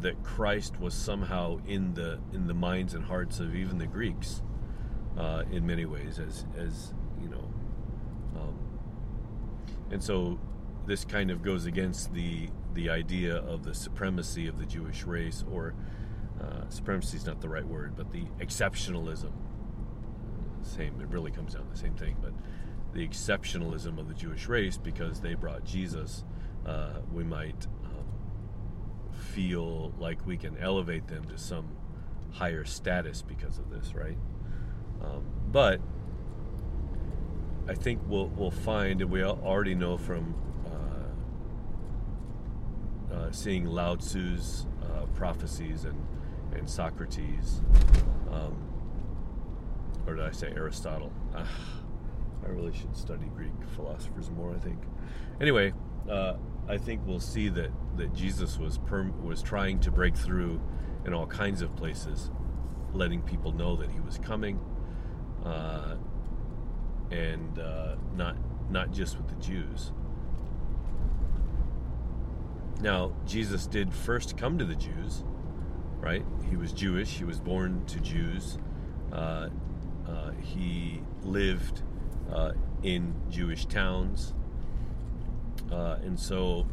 that 0.00 0.22
Christ 0.22 0.80
was 0.80 0.94
somehow 0.94 1.60
in 1.66 1.94
the 1.94 2.18
in 2.32 2.46
the 2.46 2.54
minds 2.54 2.94
and 2.94 3.04
hearts 3.04 3.40
of 3.40 3.54
even 3.54 3.78
the 3.78 3.86
Greeks 3.86 4.42
uh, 5.18 5.44
in 5.50 5.66
many 5.66 5.84
ways, 5.84 6.18
as 6.18 6.46
as 6.56 6.92
you 7.22 7.28
know, 7.28 7.50
um, 8.34 8.58
and 9.90 10.02
so 10.02 10.38
this 10.86 11.04
kind 11.04 11.30
of 11.30 11.42
goes 11.42 11.66
against 11.66 12.12
the 12.14 12.48
the 12.74 12.90
idea 12.90 13.36
of 13.36 13.64
the 13.64 13.74
supremacy 13.74 14.46
of 14.46 14.58
the 14.58 14.66
Jewish 14.66 15.04
race, 15.04 15.44
or 15.50 15.74
uh, 16.40 16.68
supremacy 16.68 17.16
is 17.16 17.26
not 17.26 17.40
the 17.40 17.48
right 17.48 17.66
word, 17.66 17.94
but 17.96 18.12
the 18.12 18.24
exceptionalism 18.38 19.32
same. 20.66 21.00
It 21.00 21.08
really 21.08 21.30
comes 21.30 21.54
down 21.54 21.64
to 21.64 21.70
the 21.70 21.78
same 21.78 21.94
thing. 21.94 22.16
But 22.20 22.32
the 22.92 23.06
exceptionalism 23.06 23.98
of 23.98 24.08
the 24.08 24.14
Jewish 24.14 24.46
race, 24.48 24.76
because 24.76 25.20
they 25.20 25.34
brought 25.34 25.64
Jesus, 25.64 26.24
uh, 26.66 27.00
we 27.12 27.24
might 27.24 27.66
um, 27.84 28.04
feel 29.32 29.92
like 29.98 30.26
we 30.26 30.36
can 30.36 30.56
elevate 30.58 31.08
them 31.08 31.24
to 31.26 31.38
some 31.38 31.68
higher 32.32 32.64
status 32.64 33.22
because 33.22 33.58
of 33.58 33.70
this, 33.70 33.94
right? 33.94 34.18
Um, 35.02 35.24
but 35.50 35.80
I 37.68 37.74
think 37.74 38.00
we'll 38.06 38.28
we'll 38.28 38.50
find, 38.50 39.00
and 39.00 39.10
we 39.10 39.22
already 39.22 39.74
know 39.74 39.96
from 39.96 40.34
seeing 43.30 43.66
Lao 43.66 43.96
Tzu's 43.96 44.66
uh, 44.82 45.06
prophecies 45.14 45.84
and 45.84 46.06
and 46.54 46.68
Socrates. 46.68 47.60
Um, 48.30 48.56
or 50.06 50.14
did 50.14 50.24
I 50.24 50.30
say 50.30 50.52
Aristotle? 50.54 51.12
Ah, 51.34 51.46
I 52.44 52.48
really 52.48 52.72
should 52.72 52.96
study 52.96 53.26
Greek 53.34 53.52
philosophers 53.74 54.30
more. 54.30 54.54
I 54.54 54.58
think. 54.58 54.78
Anyway, 55.40 55.72
uh, 56.08 56.34
I 56.68 56.78
think 56.78 57.02
we'll 57.06 57.20
see 57.20 57.48
that 57.50 57.70
that 57.96 58.14
Jesus 58.14 58.58
was 58.58 58.78
was 59.22 59.42
trying 59.42 59.80
to 59.80 59.90
break 59.90 60.16
through 60.16 60.60
in 61.04 61.14
all 61.14 61.26
kinds 61.26 61.62
of 61.62 61.74
places, 61.76 62.30
letting 62.92 63.22
people 63.22 63.52
know 63.52 63.76
that 63.76 63.90
he 63.90 64.00
was 64.00 64.18
coming, 64.18 64.58
uh, 65.44 65.96
and 67.10 67.58
uh, 67.58 67.96
not 68.14 68.36
not 68.70 68.92
just 68.92 69.16
with 69.16 69.28
the 69.28 69.36
Jews. 69.36 69.92
Now, 72.80 73.12
Jesus 73.26 73.66
did 73.66 73.92
first 73.92 74.36
come 74.36 74.58
to 74.58 74.64
the 74.64 74.74
Jews, 74.74 75.24
right? 75.98 76.24
He 76.48 76.56
was 76.56 76.72
Jewish. 76.72 77.08
He 77.10 77.24
was 77.24 77.40
born 77.40 77.84
to 77.86 78.00
Jews. 78.00 78.58
Uh, 79.12 79.48
uh, 80.06 80.30
he 80.42 81.00
lived 81.22 81.82
uh, 82.30 82.52
in 82.82 83.14
Jewish 83.30 83.66
towns. 83.66 84.34
Uh, 85.72 85.96
and 86.02 86.18
so, 86.18 86.66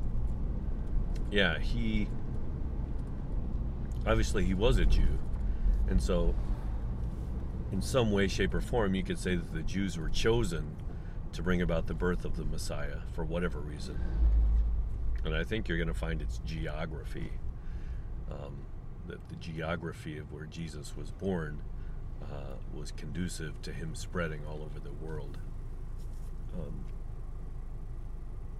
yeah, 1.31 1.57
he 1.59 2.07
obviously 4.05 4.43
he 4.43 4.53
was 4.53 4.77
a 4.77 4.85
Jew. 4.85 5.19
And 5.87 6.01
so, 6.01 6.35
in 7.71 7.81
some 7.81 8.11
way, 8.11 8.27
shape, 8.27 8.53
or 8.53 8.61
form, 8.61 8.95
you 8.95 9.03
could 9.03 9.19
say 9.19 9.35
that 9.35 9.53
the 9.53 9.63
Jews 9.63 9.97
were 9.97 10.09
chosen 10.09 10.75
to 11.31 11.41
bring 11.41 11.61
about 11.61 11.87
the 11.87 11.93
birth 11.93 12.25
of 12.25 12.35
the 12.37 12.45
Messiah 12.45 12.99
for 13.13 13.23
whatever 13.23 13.59
reason. 13.59 13.99
And 15.25 15.35
I 15.35 15.43
think 15.43 15.67
you're 15.67 15.77
going 15.77 15.87
to 15.87 15.93
find 15.93 16.21
its 16.21 16.39
geography, 16.45 17.31
um, 18.29 18.57
that 19.07 19.27
the 19.29 19.35
geography 19.35 20.17
of 20.17 20.31
where 20.31 20.45
Jesus 20.45 20.95
was 20.97 21.11
born 21.11 21.61
uh, 22.23 22.55
was 22.73 22.91
conducive 22.91 23.61
to 23.61 23.71
him 23.71 23.95
spreading 23.95 24.41
all 24.45 24.61
over 24.63 24.79
the 24.79 24.91
world. 25.05 25.37
Um, 26.55 26.85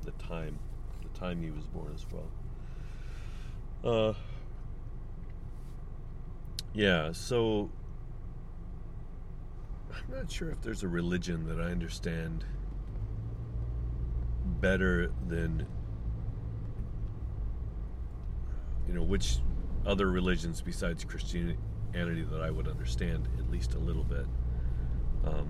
the 0.03 0.11
time, 0.11 0.59
the 1.01 1.19
time 1.19 1.41
he 1.41 1.51
was 1.51 1.65
born 1.67 1.91
as 1.93 2.05
well. 2.11 2.29
Uh, 3.83 4.13
yeah, 6.73 7.11
so 7.11 7.69
I'm 9.91 10.15
not 10.15 10.31
sure 10.31 10.49
if 10.49 10.61
there's 10.61 10.83
a 10.83 10.87
religion 10.87 11.45
that 11.47 11.59
I 11.59 11.71
understand 11.71 12.45
better 14.59 15.11
than 15.27 15.67
you 18.87 18.93
know 18.93 19.03
which 19.03 19.37
other 19.85 20.09
religions 20.09 20.61
besides 20.61 21.03
Christianity 21.03 21.57
that 21.93 22.41
I 22.41 22.49
would 22.49 22.67
understand 22.67 23.27
at 23.37 23.49
least 23.49 23.73
a 23.73 23.79
little 23.79 24.03
bit. 24.03 24.25
Um, 25.25 25.49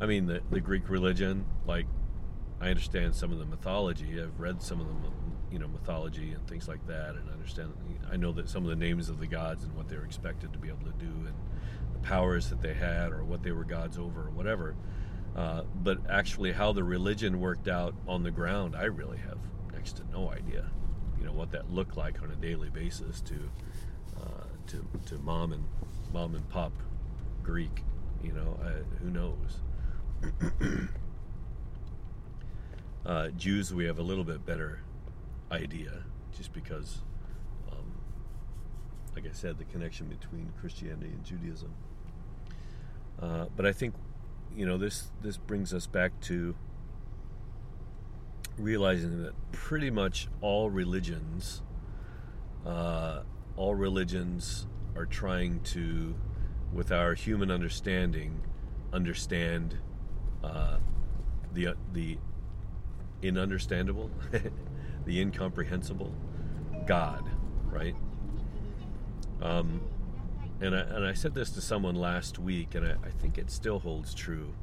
I 0.00 0.06
mean 0.06 0.26
the 0.26 0.40
the 0.50 0.60
Greek 0.60 0.88
religion, 0.88 1.46
like 1.66 1.86
I 2.60 2.68
understand 2.70 3.14
some 3.14 3.32
of 3.32 3.38
the 3.38 3.44
mythology. 3.44 4.20
I've 4.20 4.38
read 4.38 4.62
some 4.62 4.80
of 4.80 4.86
the 4.86 4.94
you 5.52 5.58
know 5.58 5.68
mythology 5.68 6.32
and 6.32 6.46
things 6.48 6.68
like 6.68 6.86
that, 6.86 7.14
and 7.14 7.28
understand. 7.30 7.72
I 8.10 8.16
know 8.16 8.32
that 8.32 8.48
some 8.48 8.64
of 8.64 8.70
the 8.70 8.76
names 8.76 9.08
of 9.08 9.18
the 9.20 9.26
gods 9.26 9.64
and 9.64 9.74
what 9.74 9.88
they 9.88 9.96
were 9.96 10.04
expected 10.04 10.52
to 10.52 10.58
be 10.58 10.68
able 10.68 10.84
to 10.86 10.98
do, 10.98 11.06
and 11.06 11.34
the 11.92 11.98
powers 12.00 12.50
that 12.50 12.60
they 12.62 12.74
had, 12.74 13.12
or 13.12 13.24
what 13.24 13.42
they 13.42 13.52
were 13.52 13.64
gods 13.64 13.98
over, 13.98 14.22
or 14.22 14.30
whatever. 14.30 14.74
Uh, 15.34 15.62
but 15.82 15.98
actually, 16.08 16.52
how 16.52 16.72
the 16.72 16.82
religion 16.82 17.40
worked 17.40 17.68
out 17.68 17.94
on 18.08 18.22
the 18.22 18.30
ground, 18.30 18.74
I 18.74 18.84
really 18.84 19.18
have 19.18 19.38
next 19.72 19.96
to 19.98 20.02
no 20.10 20.30
idea. 20.30 20.70
What 21.36 21.52
that 21.52 21.70
looked 21.70 21.96
like 21.96 22.22
on 22.22 22.30
a 22.30 22.34
daily 22.34 22.70
basis 22.70 23.20
to 23.20 23.34
uh, 24.18 24.44
to 24.68 24.86
to 25.06 25.18
mom 25.18 25.52
and 25.52 25.64
mom 26.12 26.34
and 26.34 26.48
pop 26.48 26.72
Greek. 27.42 27.82
You 28.24 28.32
know, 28.32 28.58
who 29.02 29.10
knows. 29.10 29.60
uh, 33.06 33.28
Jews, 33.28 33.72
we 33.72 33.84
have 33.84 33.98
a 33.98 34.02
little 34.02 34.24
bit 34.24 34.44
better 34.46 34.80
idea, 35.52 36.02
just 36.36 36.52
because, 36.52 37.02
um, 37.70 37.92
like 39.14 39.26
I 39.26 39.32
said, 39.32 39.58
the 39.58 39.64
connection 39.64 40.06
between 40.08 40.52
Christianity 40.58 41.08
and 41.08 41.22
Judaism. 41.24 41.74
Uh, 43.20 43.46
but 43.54 43.66
I 43.66 43.72
think 43.72 43.94
you 44.54 44.66
know 44.66 44.78
this 44.78 45.10
this 45.22 45.36
brings 45.36 45.72
us 45.72 45.86
back 45.86 46.18
to 46.22 46.54
realizing 48.58 49.22
that 49.22 49.32
pretty 49.52 49.90
much 49.90 50.28
all 50.40 50.70
religions 50.70 51.62
uh, 52.64 53.22
all 53.56 53.74
religions 53.74 54.66
are 54.96 55.06
trying 55.06 55.60
to 55.60 56.14
with 56.72 56.90
our 56.90 57.14
human 57.14 57.50
understanding 57.50 58.40
understand 58.92 59.78
uh, 60.42 60.78
the 61.52 61.74
the 61.92 62.18
inunderstandable 63.22 64.10
the 65.04 65.20
incomprehensible 65.20 66.14
God 66.86 67.24
right 67.70 67.94
um, 69.42 69.80
and 70.60 70.74
I, 70.74 70.80
and 70.80 71.04
I 71.04 71.12
said 71.12 71.34
this 71.34 71.50
to 71.50 71.60
someone 71.60 71.94
last 71.94 72.38
week, 72.38 72.74
and 72.74 72.86
I, 72.86 72.92
I 73.04 73.10
think 73.10 73.38
it 73.38 73.50
still 73.50 73.78
holds 73.78 74.14
true. 74.14 74.54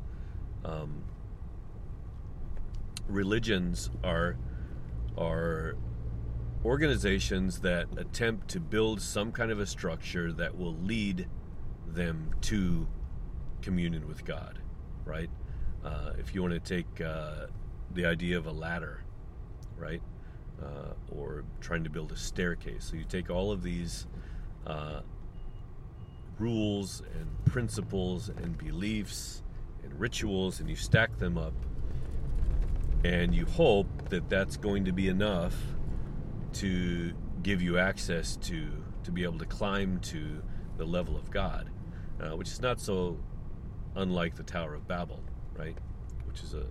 Um, 0.66 1.04
religions 3.08 3.90
are 4.04 4.38
are 5.18 5.76
organizations 6.66 7.60
that 7.60 7.88
attempt 7.98 8.48
to 8.48 8.60
build 8.60 9.02
some 9.02 9.32
kind 9.32 9.52
of 9.52 9.60
a 9.60 9.66
structure 9.66 10.32
that 10.32 10.58
will 10.58 10.76
lead 10.76 11.28
them 11.88 12.32
to 12.42 12.88
communion 13.62 14.08
with 14.08 14.24
God, 14.24 14.60
right? 15.06 15.30
Uh, 15.84 16.12
if 16.18 16.34
you 16.34 16.42
want 16.42 16.54
to 16.54 16.60
take 16.60 17.02
uh, 17.02 17.48
the 17.94 18.06
idea 18.06 18.38
of 18.38 18.48
a 18.48 18.52
ladder, 18.52 19.04
right, 19.78 20.02
uh, 20.62 20.94
or 21.12 21.44
trying 21.60 21.84
to 21.84 21.90
build 21.90 22.12
a 22.14 22.18
staircase, 22.18 22.86
so 22.86 22.96
you 22.96 23.04
take 23.04 23.30
all 23.30 23.52
of 23.52 23.62
these 23.62 24.08
uh, 24.66 25.02
rules 26.40 27.02
and 27.20 27.46
principles 27.46 28.30
and 28.30 28.58
beliefs 28.58 29.44
and 29.84 30.00
rituals 30.00 30.60
and 30.60 30.70
you 30.70 30.76
stack 30.76 31.18
them 31.20 31.38
up 31.38 31.54
and 33.04 33.36
you 33.36 33.46
hope 33.46 34.10
that 34.10 34.30
that's 34.30 34.58
going 34.58 34.86
to 34.86 34.92
be 34.92 35.08
enough 35.08 35.56
to 36.54 37.14
give 37.42 37.62
you 37.62 37.78
access 37.78 38.36
to 38.38 38.68
to 39.04 39.12
be 39.12 39.24
able 39.24 39.38
to 39.38 39.46
climb 39.46 40.00
to 40.00 40.42
the 40.78 40.86
level 40.86 41.18
of 41.18 41.30
God, 41.30 41.70
uh, 42.22 42.38
which 42.38 42.48
is 42.48 42.62
not 42.62 42.80
so 42.80 43.18
unlike 43.96 44.36
the 44.36 44.44
Tower 44.44 44.74
of 44.76 44.88
Babel, 44.88 45.22
right? 45.56 45.78
Which 46.26 46.42
is 46.42 46.54
a 46.54 46.66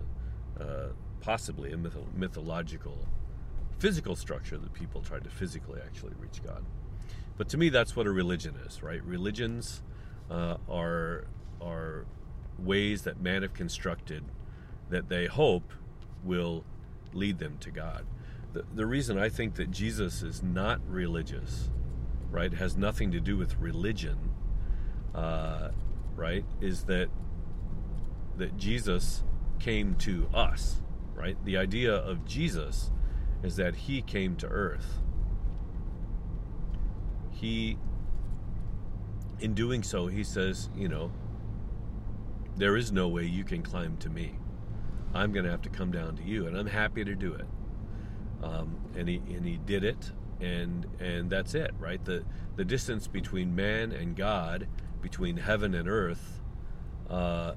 uh, 0.59 0.89
possibly 1.21 1.71
a 1.71 1.77
myth- 1.77 1.95
mythological, 2.15 3.07
physical 3.79 4.15
structure 4.15 4.57
that 4.57 4.73
people 4.73 5.01
tried 5.01 5.23
to 5.23 5.29
physically 5.29 5.79
actually 5.85 6.13
reach 6.19 6.43
God. 6.43 6.65
But 7.37 7.49
to 7.49 7.57
me, 7.57 7.69
that's 7.69 7.95
what 7.95 8.07
a 8.07 8.11
religion 8.11 8.55
is, 8.65 8.83
right? 8.83 9.03
Religions 9.03 9.83
uh, 10.29 10.57
are 10.69 11.25
are 11.61 12.05
ways 12.57 13.03
that 13.03 13.21
man 13.21 13.41
have 13.41 13.53
constructed 13.53 14.23
that 14.89 15.09
they 15.09 15.27
hope 15.27 15.71
will 16.23 16.63
lead 17.13 17.39
them 17.39 17.57
to 17.59 17.71
God. 17.71 18.05
The, 18.53 18.63
the 18.73 18.85
reason 18.85 19.17
I 19.17 19.29
think 19.29 19.55
that 19.55 19.71
Jesus 19.71 20.21
is 20.21 20.43
not 20.43 20.79
religious, 20.87 21.69
right, 22.31 22.53
has 22.53 22.77
nothing 22.77 23.11
to 23.11 23.19
do 23.19 23.37
with 23.37 23.57
religion, 23.57 24.17
uh, 25.13 25.69
right, 26.15 26.45
is 26.61 26.83
that 26.85 27.09
that 28.35 28.57
Jesus 28.57 29.23
came 29.59 29.93
to 29.93 30.27
us, 30.33 30.81
right? 31.13 31.37
The 31.45 31.55
idea 31.55 31.93
of 31.93 32.25
Jesus 32.25 32.89
is 33.43 33.57
that 33.57 33.75
he 33.75 34.01
came 34.01 34.35
to 34.37 34.47
earth 34.47 35.03
he, 37.43 37.77
in 39.41 39.53
doing 39.53 39.83
so, 39.83 40.07
he 40.07 40.23
says, 40.23 40.69
you 40.77 40.87
know, 40.87 41.11
there 42.55 42.77
is 42.77 42.91
no 42.91 43.09
way 43.09 43.25
you 43.25 43.43
can 43.43 43.61
climb 43.61 43.97
to 43.97 44.09
me. 44.09 44.37
I'm 45.13 45.31
going 45.31 45.45
to 45.45 45.51
have 45.51 45.61
to 45.63 45.69
come 45.69 45.91
down 45.91 46.15
to 46.17 46.23
you, 46.23 46.47
and 46.47 46.57
I'm 46.57 46.67
happy 46.67 47.03
to 47.03 47.15
do 47.15 47.33
it. 47.33 47.45
Um, 48.41 48.77
and 48.95 49.07
he 49.07 49.17
and 49.17 49.45
he 49.45 49.57
did 49.57 49.83
it, 49.83 50.11
and 50.41 50.85
and 50.99 51.29
that's 51.29 51.55
it, 51.55 51.71
right? 51.79 52.03
The 52.03 52.25
the 52.55 52.65
distance 52.65 53.07
between 53.07 53.55
man 53.55 53.91
and 53.91 54.15
God, 54.15 54.67
between 55.01 55.37
heaven 55.37 55.73
and 55.73 55.87
earth, 55.87 56.41
uh, 57.09 57.53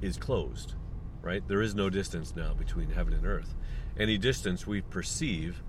is 0.00 0.16
closed, 0.16 0.74
right? 1.22 1.46
There 1.46 1.62
is 1.62 1.74
no 1.74 1.90
distance 1.90 2.34
now 2.36 2.54
between 2.54 2.90
heaven 2.90 3.12
and 3.12 3.26
earth. 3.26 3.54
Any 3.98 4.18
distance 4.18 4.66
we 4.66 4.82
perceive 4.82 5.62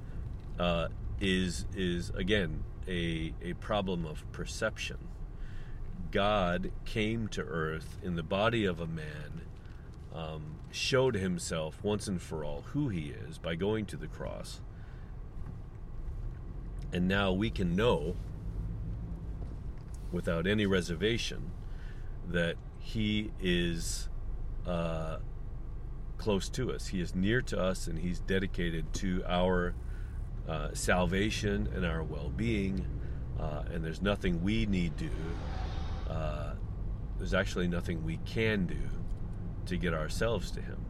uh, 0.60 0.90
is 1.20 1.66
is 1.76 2.12
again 2.12 2.64
a, 2.88 3.34
a 3.42 3.54
problem 3.54 4.06
of 4.06 4.30
perception. 4.32 4.98
God 6.12 6.72
came 6.86 7.28
to 7.30 7.42
earth 7.42 7.98
in 8.04 8.16
the 8.16 8.24
body 8.24 8.66
of 8.66 8.80
a 8.80 8.88
man, 8.88 9.42
um, 10.14 10.56
showed 10.72 11.16
himself 11.16 11.84
once 11.84 12.08
and 12.08 12.22
for 12.22 12.44
all 12.44 12.62
who 12.74 12.90
he 12.90 13.14
is 13.28 13.38
by 13.38 13.56
going 13.56 13.86
to 13.88 13.98
the 13.98 14.08
cross. 14.08 14.62
And 16.94 17.08
now 17.08 17.32
we 17.32 17.50
can 17.50 17.76
know 17.76 18.16
without 20.12 20.46
any 20.46 20.66
reservation 20.66 21.52
that 22.30 22.56
He 22.80 23.32
is 23.42 24.10
uh, 24.68 25.18
close 26.18 26.50
to 26.50 26.72
us. 26.72 26.88
He 26.88 27.00
is 27.00 27.16
near 27.16 27.42
to 27.44 27.60
us, 27.60 27.88
and 27.88 28.00
He's 28.00 28.20
dedicated 28.20 28.94
to 28.96 29.24
our 29.28 29.74
uh, 30.48 30.70
salvation 30.74 31.70
and 31.74 31.86
our 31.86 32.04
well-being. 32.04 32.86
Uh, 33.40 33.64
and 33.74 33.84
there's 33.84 34.02
nothing 34.02 34.44
we 34.44 34.66
need 34.66 34.96
do. 34.98 35.10
Uh, 36.10 36.54
there's 37.18 37.34
actually 37.34 37.68
nothing 37.68 38.04
we 38.04 38.18
can 38.26 38.66
do 38.66 39.01
to 39.66 39.78
get 39.78 39.94
ourselves 39.94 40.52
to 40.52 40.62
Him. 40.62 40.86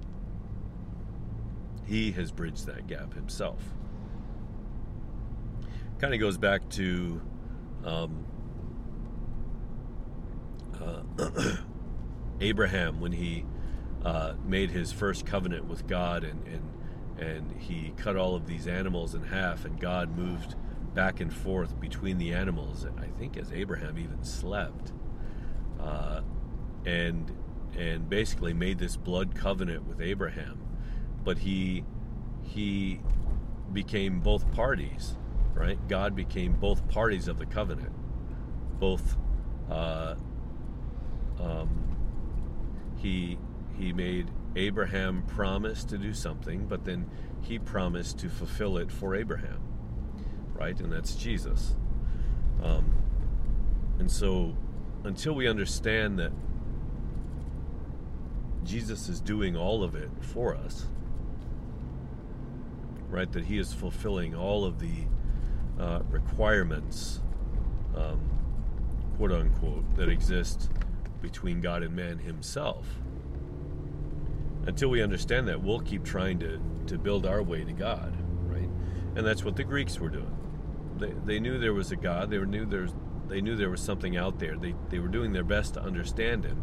He 1.86 2.12
has 2.14 2.32
bridged 2.32 2.66
that 2.68 2.88
gap 2.88 3.14
Himself. 3.14 3.62
Kind 6.00 6.14
of 6.14 6.20
goes 6.20 6.38
back 6.38 6.68
to 6.70 7.22
um, 7.86 8.26
uh, 10.82 11.02
Abraham 12.42 13.00
when 13.00 13.12
he 13.12 13.46
uh, 14.04 14.34
made 14.46 14.72
his 14.72 14.92
first 14.92 15.26
covenant 15.26 15.66
with 15.66 15.88
God 15.88 16.24
and, 16.24 16.46
and 16.48 16.68
and 17.20 17.52
he 17.60 17.94
cut 17.98 18.16
all 18.16 18.36
of 18.36 18.48
these 18.48 18.66
animals 18.68 19.14
in 19.14 19.22
half 19.22 19.64
and 19.64 19.80
God 19.80 20.18
moved 20.18 20.56
back 20.96 21.20
and 21.20 21.32
forth 21.32 21.80
between 21.80 22.18
the 22.18 22.34
animals 22.34 22.86
I 22.98 23.06
think 23.20 23.38
as 23.38 23.52
Abraham 23.52 24.00
even 24.00 24.24
slept 24.24 24.92
uh, 25.80 26.22
and 26.86 27.32
and 27.78 28.10
basically 28.10 28.54
made 28.54 28.80
this 28.80 28.98
blood 28.98 29.36
covenant 29.36 29.86
with 29.88 30.02
Abraham 30.02 30.60
but 31.24 31.38
he 31.40 31.84
he 32.44 33.00
became 33.72 34.20
both 34.20 34.52
parties 34.52 35.16
right 35.54 35.80
God 35.88 36.16
became 36.16 36.54
both 36.54 36.88
parties 36.90 37.28
of 37.28 37.38
the 37.40 37.46
covenant 37.46 37.94
both 38.80 39.16
uh, 39.70 40.16
um, 41.40 41.98
he 42.98 43.38
he 43.78 43.94
made 43.94 44.30
Abraham 44.56 45.24
promise 45.24 45.84
to 45.86 45.98
do 45.98 46.14
something, 46.14 46.68
but 46.68 46.84
then 46.84 47.10
he 47.42 47.58
promised 47.58 48.20
to 48.20 48.30
fulfill 48.30 48.78
it 48.78 48.92
for 48.92 49.16
Abraham, 49.16 49.62
right? 50.54 50.78
And 50.80 50.92
that's 50.92 51.16
Jesus. 51.16 51.76
Um, 52.62 52.94
and 53.98 54.12
so, 54.12 54.56
until 55.04 55.34
we 55.34 55.48
understand 55.48 56.20
that 56.20 56.32
Jesus 58.64 59.10
is 59.10 59.20
doing 59.20 59.56
all 59.56 59.84
of 59.84 59.96
it 59.96 60.10
for 60.20 60.56
us, 60.56 60.86
right? 63.10 63.32
That 63.32 63.46
he 63.46 63.58
is 63.58 63.74
fulfilling 63.74 64.36
all 64.36 64.66
of 64.66 64.80
the 64.80 65.06
uh, 65.80 66.02
requirements, 66.10 67.22
um, 67.96 68.22
quote 69.18 69.32
unquote, 69.32 69.96
that 69.96 70.10
exist 70.10 70.70
between 71.22 71.62
God 71.62 71.84
and 71.84 71.96
man 71.96 72.20
himself. 72.20 72.86
Until 74.68 74.90
we 74.90 75.02
understand 75.02 75.48
that, 75.48 75.62
we'll 75.62 75.80
keep 75.80 76.04
trying 76.04 76.40
to, 76.40 76.62
to 76.86 76.98
build 76.98 77.26
our 77.26 77.42
way 77.42 77.64
to 77.64 77.74
God, 77.74 78.16
right? 78.44 78.70
And 79.16 79.26
that's 79.26 79.44
what 79.44 79.56
the 79.56 79.64
Greeks 79.64 80.00
were 80.00 80.10
doing. 80.10 80.38
They, 80.98 81.14
they 81.26 81.40
knew 81.40 81.58
there 81.58 81.74
was 81.74 81.92
a 81.92 81.96
God. 81.96 82.30
They 82.30 82.38
knew 82.38 82.66
there's 82.66 82.94
they 83.28 83.40
knew 83.40 83.56
there 83.56 83.70
was 83.70 83.80
something 83.82 84.18
out 84.18 84.40
there. 84.40 84.58
They, 84.58 84.76
they 84.90 85.00
were 85.00 85.08
doing 85.08 85.32
their 85.32 85.46
best 85.46 85.76
to 85.76 85.82
understand 85.82 86.44
him 86.44 86.62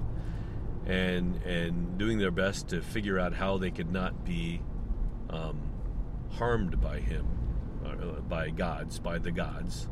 and 0.89 1.43
and 1.45 1.99
doing 1.99 2.19
their 2.19 2.31
best 2.31 2.69
to 2.69 2.81
figure 2.81 3.19
out 3.19 3.35
how 3.35 3.59
they 3.59 3.71
could 3.71 3.93
not 3.93 4.25
be 4.25 4.61
um, 5.31 5.61
harmed 6.33 6.81
by 6.81 6.99
him, 6.99 7.27
uh, 7.85 8.21
by 8.21 8.51
gods, 8.51 8.99
by 8.99 9.19
the 9.19 9.31
gods. 9.31 9.89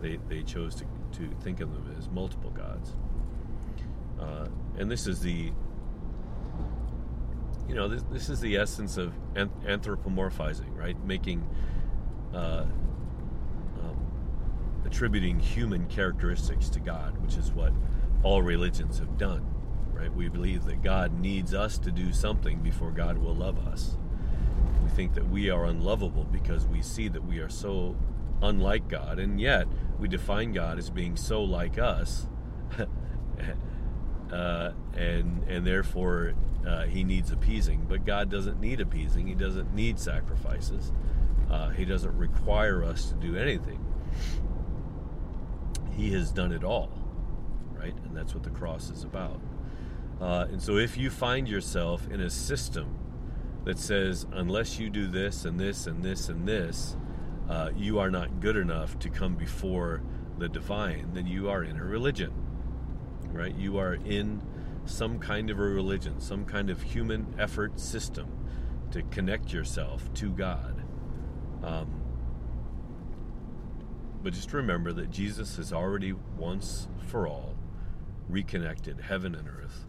They, 0.00 0.18
they 0.28 0.42
chose 0.42 0.74
to, 0.76 0.84
to 1.18 1.30
think 1.42 1.60
of 1.60 1.72
them 1.72 1.94
as 1.98 2.08
multiple 2.08 2.50
gods. 2.50 2.96
Uh, 4.18 4.48
and 4.78 4.90
this 4.90 5.06
is 5.06 5.20
the, 5.20 5.52
you 7.68 7.74
know, 7.74 7.88
this, 7.88 8.02
this 8.10 8.28
is 8.30 8.40
the 8.40 8.56
essence 8.56 8.96
of 8.96 9.12
anthropomorphizing, 9.34 10.74
right? 10.76 10.96
Making, 11.04 11.46
uh, 12.32 12.64
um, 13.82 14.82
attributing 14.86 15.38
human 15.38 15.86
characteristics 15.86 16.70
to 16.70 16.80
God, 16.80 17.18
which 17.22 17.36
is 17.36 17.52
what 17.52 17.72
all 18.22 18.40
religions 18.42 18.98
have 18.98 19.18
done, 19.18 19.46
right? 20.00 20.14
We 20.14 20.28
believe 20.28 20.64
that 20.64 20.82
God 20.82 21.20
needs 21.20 21.52
us 21.52 21.78
to 21.78 21.90
do 21.90 22.12
something 22.12 22.60
before 22.60 22.90
God 22.90 23.18
will 23.18 23.34
love 23.34 23.58
us. 23.68 23.96
We 24.82 24.88
think 24.90 25.14
that 25.14 25.28
we 25.28 25.50
are 25.50 25.66
unlovable 25.66 26.24
because 26.24 26.66
we 26.66 26.80
see 26.80 27.08
that 27.08 27.24
we 27.24 27.38
are 27.38 27.50
so 27.50 27.96
unlike 28.42 28.88
God, 28.88 29.18
and 29.18 29.38
yet 29.38 29.66
we 29.98 30.08
define 30.08 30.52
God 30.52 30.78
as 30.78 30.88
being 30.88 31.16
so 31.16 31.42
like 31.42 31.78
us 31.78 32.26
uh, 34.32 34.72
and 34.94 35.42
and 35.44 35.66
therefore 35.66 36.32
uh, 36.66 36.84
he 36.84 37.04
needs 37.04 37.30
appeasing. 37.30 37.84
But 37.86 38.06
God 38.06 38.30
doesn't 38.30 38.58
need 38.58 38.80
appeasing. 38.80 39.26
He 39.26 39.34
doesn't 39.34 39.74
need 39.74 39.98
sacrifices. 39.98 40.92
Uh, 41.50 41.70
he 41.70 41.84
doesn't 41.84 42.16
require 42.16 42.84
us 42.84 43.10
to 43.10 43.14
do 43.16 43.36
anything. 43.36 43.84
He 45.94 46.12
has 46.12 46.32
done 46.32 46.52
it 46.52 46.64
all, 46.64 46.90
right? 47.74 47.94
And 48.04 48.16
that's 48.16 48.32
what 48.32 48.44
the 48.44 48.50
cross 48.50 48.88
is 48.88 49.04
about. 49.04 49.40
Uh, 50.20 50.46
and 50.50 50.60
so, 50.62 50.76
if 50.76 50.96
you 50.96 51.10
find 51.10 51.48
yourself 51.48 52.06
in 52.10 52.20
a 52.20 52.30
system 52.30 52.96
that 53.64 53.78
says, 53.78 54.26
unless 54.32 54.78
you 54.78 54.90
do 54.90 55.06
this 55.06 55.44
and 55.44 55.58
this 55.58 55.86
and 55.86 56.02
this 56.02 56.28
and 56.28 56.46
this, 56.46 56.96
uh, 57.48 57.70
you 57.76 57.98
are 57.98 58.10
not 58.10 58.40
good 58.40 58.56
enough 58.56 58.98
to 58.98 59.08
come 59.08 59.34
before 59.34 60.02
the 60.38 60.48
divine, 60.48 61.10
then 61.14 61.26
you 61.26 61.48
are 61.48 61.64
in 61.64 61.76
a 61.76 61.84
religion 61.84 62.32
right? 63.32 63.54
You 63.56 63.78
are 63.78 63.94
in 63.94 64.42
some 64.84 65.18
kind 65.18 65.50
of 65.50 65.58
a 65.58 65.62
religion, 65.62 66.20
some 66.20 66.44
kind 66.44 66.70
of 66.70 66.82
human 66.82 67.34
effort 67.38 67.78
system 67.78 68.28
to 68.90 69.02
connect 69.04 69.52
yourself 69.52 70.12
to 70.14 70.30
God. 70.30 70.82
Um, 71.62 72.02
but 74.22 74.32
just 74.32 74.52
remember 74.52 74.92
that 74.92 75.10
Jesus 75.10 75.56
has 75.56 75.72
already 75.72 76.12
once 76.36 76.88
for 77.06 77.26
all 77.26 77.54
reconnected 78.28 79.00
heaven 79.00 79.34
and 79.34 79.48
earth, 79.48 79.86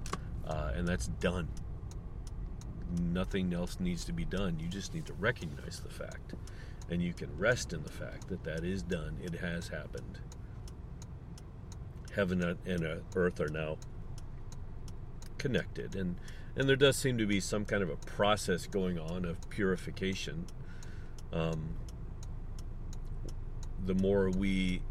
uh, 0.52 0.72
and 0.76 0.88
that's 0.88 1.08
done. 1.08 1.48
Nothing 3.00 3.54
else 3.54 3.80
needs 3.80 4.04
to 4.06 4.14
be 4.14 4.26
done. 4.26 4.60
You 4.60 4.68
just 4.68 4.94
need 4.94 5.06
to 5.06 5.14
recognize 5.14 5.80
the 5.80 5.90
fact, 5.90 6.34
and 6.90 7.02
you 7.02 7.14
can 7.14 7.30
rest 7.38 7.74
in 7.74 7.84
the 7.84 7.92
fact 7.92 8.28
that 8.28 8.44
that 8.44 8.64
is 8.64 8.84
done. 8.84 9.18
It 9.24 9.36
has 9.36 9.70
happened 9.70 10.20
heaven 12.16 12.58
and 12.66 13.02
earth 13.16 13.40
are 13.40 13.50
now 13.50 13.78
connected 15.38 15.96
and 15.96 16.16
and 16.56 16.68
there 16.68 16.76
does 16.76 16.98
seem 16.98 17.18
to 17.18 17.26
be 17.26 17.40
some 17.40 17.64
kind 17.64 17.82
of 17.82 17.90
a 17.90 17.96
process 17.96 18.68
going 18.68 19.00
on 19.00 19.26
of 19.26 19.50
purification 19.50 20.46
um, 21.32 21.76
the 23.86 23.96
more 23.96 24.30
we 24.30 24.82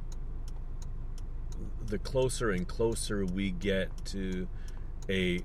the 1.86 1.98
closer 1.98 2.50
and 2.50 2.66
closer 2.66 3.24
we 3.24 3.50
get 3.50 3.90
to 4.04 4.48
a 5.10 5.40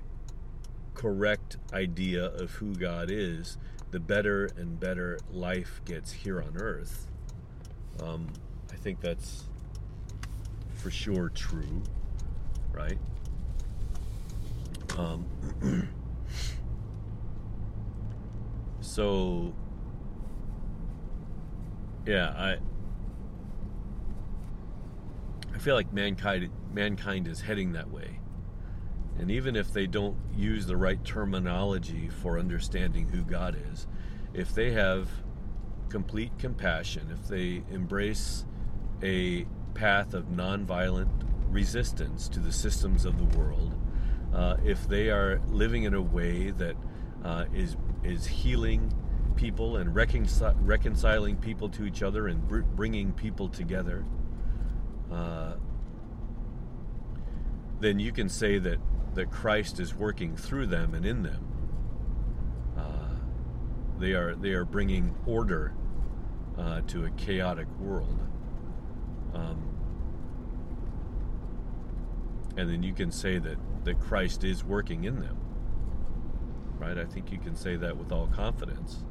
correct 0.94 1.58
idea 1.72 2.24
of 2.24 2.52
who 2.52 2.74
God 2.74 3.10
is, 3.10 3.58
the 3.90 4.00
better 4.00 4.48
and 4.56 4.78
better 4.78 5.18
life 5.30 5.80
gets 5.84 6.12
here 6.12 6.40
on 6.40 6.56
earth. 6.56 7.08
Um, 8.02 8.28
I 8.72 8.76
think 8.76 9.00
that's 9.00 9.44
for 10.76 10.90
sure 10.90 11.28
true, 11.30 11.82
right? 12.72 12.98
Um, 14.96 15.26
so, 18.80 19.52
yeah, 22.06 22.28
I 22.36 22.56
I 25.54 25.58
feel 25.58 25.74
like 25.74 25.92
mankind 25.92 26.50
mankind 26.72 27.26
is 27.28 27.40
heading 27.40 27.72
that 27.72 27.90
way. 27.90 28.15
And 29.18 29.30
even 29.30 29.56
if 29.56 29.72
they 29.72 29.86
don't 29.86 30.16
use 30.36 30.66
the 30.66 30.76
right 30.76 31.02
terminology 31.04 32.08
for 32.08 32.38
understanding 32.38 33.08
who 33.08 33.22
God 33.22 33.56
is, 33.72 33.86
if 34.34 34.54
they 34.54 34.72
have 34.72 35.08
complete 35.88 36.38
compassion, 36.38 37.08
if 37.10 37.26
they 37.28 37.62
embrace 37.70 38.44
a 39.02 39.46
path 39.74 40.14
of 40.14 40.26
nonviolent 40.26 41.08
resistance 41.48 42.28
to 42.28 42.40
the 42.40 42.52
systems 42.52 43.04
of 43.04 43.18
the 43.18 43.38
world, 43.38 43.74
uh, 44.34 44.56
if 44.64 44.86
they 44.88 45.08
are 45.08 45.40
living 45.48 45.84
in 45.84 45.94
a 45.94 46.02
way 46.02 46.50
that 46.50 46.76
uh, 47.24 47.46
is 47.54 47.76
is 48.02 48.26
healing 48.26 48.92
people 49.36 49.76
and 49.76 49.94
reconcil- 49.94 50.56
reconciling 50.60 51.36
people 51.36 51.68
to 51.68 51.84
each 51.84 52.02
other 52.02 52.28
and 52.28 52.46
br- 52.46 52.60
bringing 52.60 53.12
people 53.12 53.48
together, 53.48 54.04
uh, 55.10 55.54
then 57.80 57.98
you 57.98 58.12
can 58.12 58.28
say 58.28 58.58
that 58.58 58.78
that 59.16 59.30
Christ 59.30 59.80
is 59.80 59.94
working 59.94 60.36
through 60.36 60.66
them 60.66 60.94
and 60.94 61.04
in 61.04 61.22
them. 61.22 61.44
Uh, 62.76 63.16
they 63.98 64.12
are 64.12 64.34
they 64.34 64.50
are 64.50 64.64
bringing 64.64 65.14
order 65.26 65.74
uh, 66.56 66.82
to 66.82 67.06
a 67.06 67.10
chaotic 67.10 67.66
world. 67.80 68.20
Um, 69.34 69.62
and 72.56 72.70
then 72.70 72.82
you 72.82 72.94
can 72.94 73.10
say 73.10 73.38
that 73.38 73.58
that 73.84 73.98
Christ 74.00 74.44
is 74.44 74.62
working 74.62 75.04
in 75.04 75.20
them. 75.20 75.38
Right? 76.78 76.98
I 76.98 77.06
think 77.06 77.32
you 77.32 77.38
can 77.38 77.56
say 77.56 77.76
that 77.76 77.96
with 77.96 78.12
all 78.12 78.26
confidence. 78.28 79.02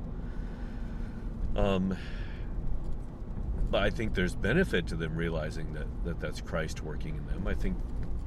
Um, 1.55 1.97
but 3.71 3.81
I 3.81 3.89
think 3.89 4.13
there's 4.13 4.35
benefit 4.35 4.87
to 4.87 4.95
them 4.95 5.15
realizing 5.15 5.73
that, 5.73 5.87
that 6.03 6.19
that's 6.19 6.41
Christ 6.41 6.83
working 6.83 7.17
in 7.17 7.25
them. 7.25 7.47
I 7.47 7.55
think 7.55 7.77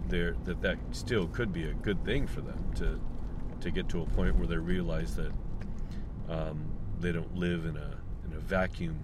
there 0.09 0.35
that 0.45 0.63
that 0.63 0.79
still 0.93 1.27
could 1.29 1.53
be 1.53 1.65
a 1.65 1.75
good 1.75 2.05
thing 2.05 2.27
for 2.27 2.41
them 2.41 2.73
to 2.77 3.01
to 3.61 3.71
get 3.71 3.89
to 3.89 4.03
a 4.03 4.07
point 4.07 4.37
where 4.37 4.47
they 4.47 4.57
realize 4.57 5.17
that 5.17 5.33
um, 6.29 6.71
they 7.01 7.13
don't 7.13 7.35
live 7.35 7.65
in 7.65 7.77
a 7.77 7.99
in 8.25 8.37
a 8.37 8.41
vacuum 8.41 8.99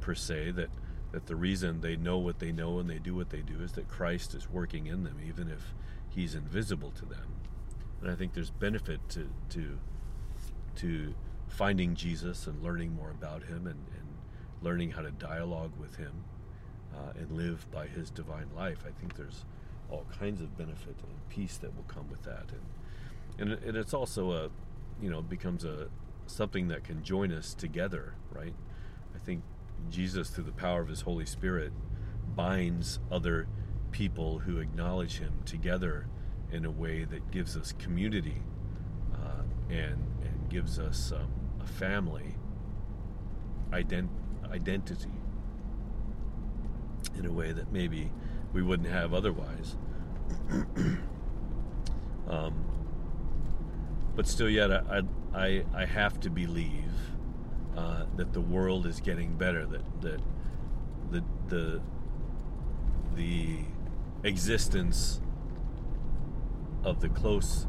per 0.00 0.14
se. 0.14 0.52
That 0.52 0.70
that 1.12 1.26
the 1.26 1.36
reason 1.36 1.80
they 1.80 1.96
know 1.96 2.18
what 2.18 2.38
they 2.38 2.52
know 2.52 2.78
and 2.78 2.88
they 2.88 2.98
do 2.98 3.14
what 3.14 3.30
they 3.30 3.42
do 3.42 3.60
is 3.60 3.72
that 3.72 3.88
Christ 3.88 4.34
is 4.34 4.48
working 4.48 4.86
in 4.86 5.04
them, 5.04 5.18
even 5.26 5.48
if 5.48 5.74
He's 6.08 6.34
invisible 6.34 6.90
to 6.92 7.04
them. 7.04 7.36
And 8.00 8.10
I 8.10 8.14
think 8.14 8.34
there's 8.34 8.50
benefit 8.50 9.00
to 9.10 9.28
to 9.50 9.78
to 10.76 11.14
finding 11.48 11.94
Jesus 11.94 12.46
and 12.46 12.62
learning 12.62 12.94
more 12.94 13.10
about 13.10 13.42
Him 13.42 13.66
and, 13.66 13.84
and 13.98 14.08
learning 14.62 14.92
how 14.92 15.02
to 15.02 15.10
dialogue 15.10 15.72
with 15.78 15.96
Him 15.96 16.24
uh, 16.94 17.12
and 17.18 17.30
live 17.32 17.70
by 17.70 17.86
His 17.86 18.10
divine 18.10 18.48
life. 18.56 18.84
I 18.86 18.90
think 19.00 19.16
there's 19.16 19.44
all 19.90 20.06
kinds 20.18 20.40
of 20.40 20.56
benefit 20.56 20.96
and 21.02 21.28
peace 21.28 21.58
that 21.58 21.74
will 21.76 21.84
come 21.84 22.08
with 22.10 22.22
that, 22.22 22.46
and 23.38 23.52
and, 23.52 23.64
and 23.64 23.76
it's 23.76 23.94
also 23.94 24.32
a 24.32 24.50
you 25.00 25.10
know 25.10 25.22
becomes 25.22 25.64
a 25.64 25.88
something 26.26 26.68
that 26.68 26.84
can 26.84 27.02
join 27.02 27.32
us 27.32 27.54
together, 27.54 28.14
right? 28.30 28.54
I 29.14 29.18
think 29.18 29.42
Jesus, 29.90 30.30
through 30.30 30.44
the 30.44 30.52
power 30.52 30.80
of 30.80 30.88
His 30.88 31.02
Holy 31.02 31.26
Spirit, 31.26 31.72
binds 32.34 32.98
other 33.10 33.46
people 33.90 34.40
who 34.40 34.58
acknowledge 34.58 35.18
Him 35.18 35.40
together 35.44 36.06
in 36.50 36.64
a 36.64 36.70
way 36.70 37.04
that 37.04 37.30
gives 37.30 37.56
us 37.56 37.72
community 37.72 38.42
uh, 39.14 39.42
and 39.70 40.06
and 40.22 40.48
gives 40.48 40.78
us 40.78 41.12
um, 41.12 41.28
a 41.60 41.66
family 41.66 42.36
ident- 43.70 44.08
identity 44.50 45.21
in 47.18 47.26
a 47.26 47.32
way 47.32 47.52
that 47.52 47.72
maybe 47.72 48.10
we 48.52 48.62
wouldn't 48.62 48.88
have 48.88 49.14
otherwise. 49.14 49.76
um, 52.28 52.54
but 54.14 54.26
still, 54.26 54.50
yet 54.50 54.70
I, 54.70 55.02
I 55.34 55.64
I 55.74 55.86
have 55.86 56.20
to 56.20 56.30
believe 56.30 56.92
uh, 57.76 58.04
that 58.16 58.32
the 58.32 58.40
world 58.40 58.86
is 58.86 59.00
getting 59.00 59.34
better. 59.36 59.64
That 59.66 60.02
that 60.02 60.20
the 61.10 61.24
the 61.48 61.80
the 63.14 63.58
existence 64.22 65.20
of 66.84 67.00
the 67.00 67.08
close. 67.08 67.66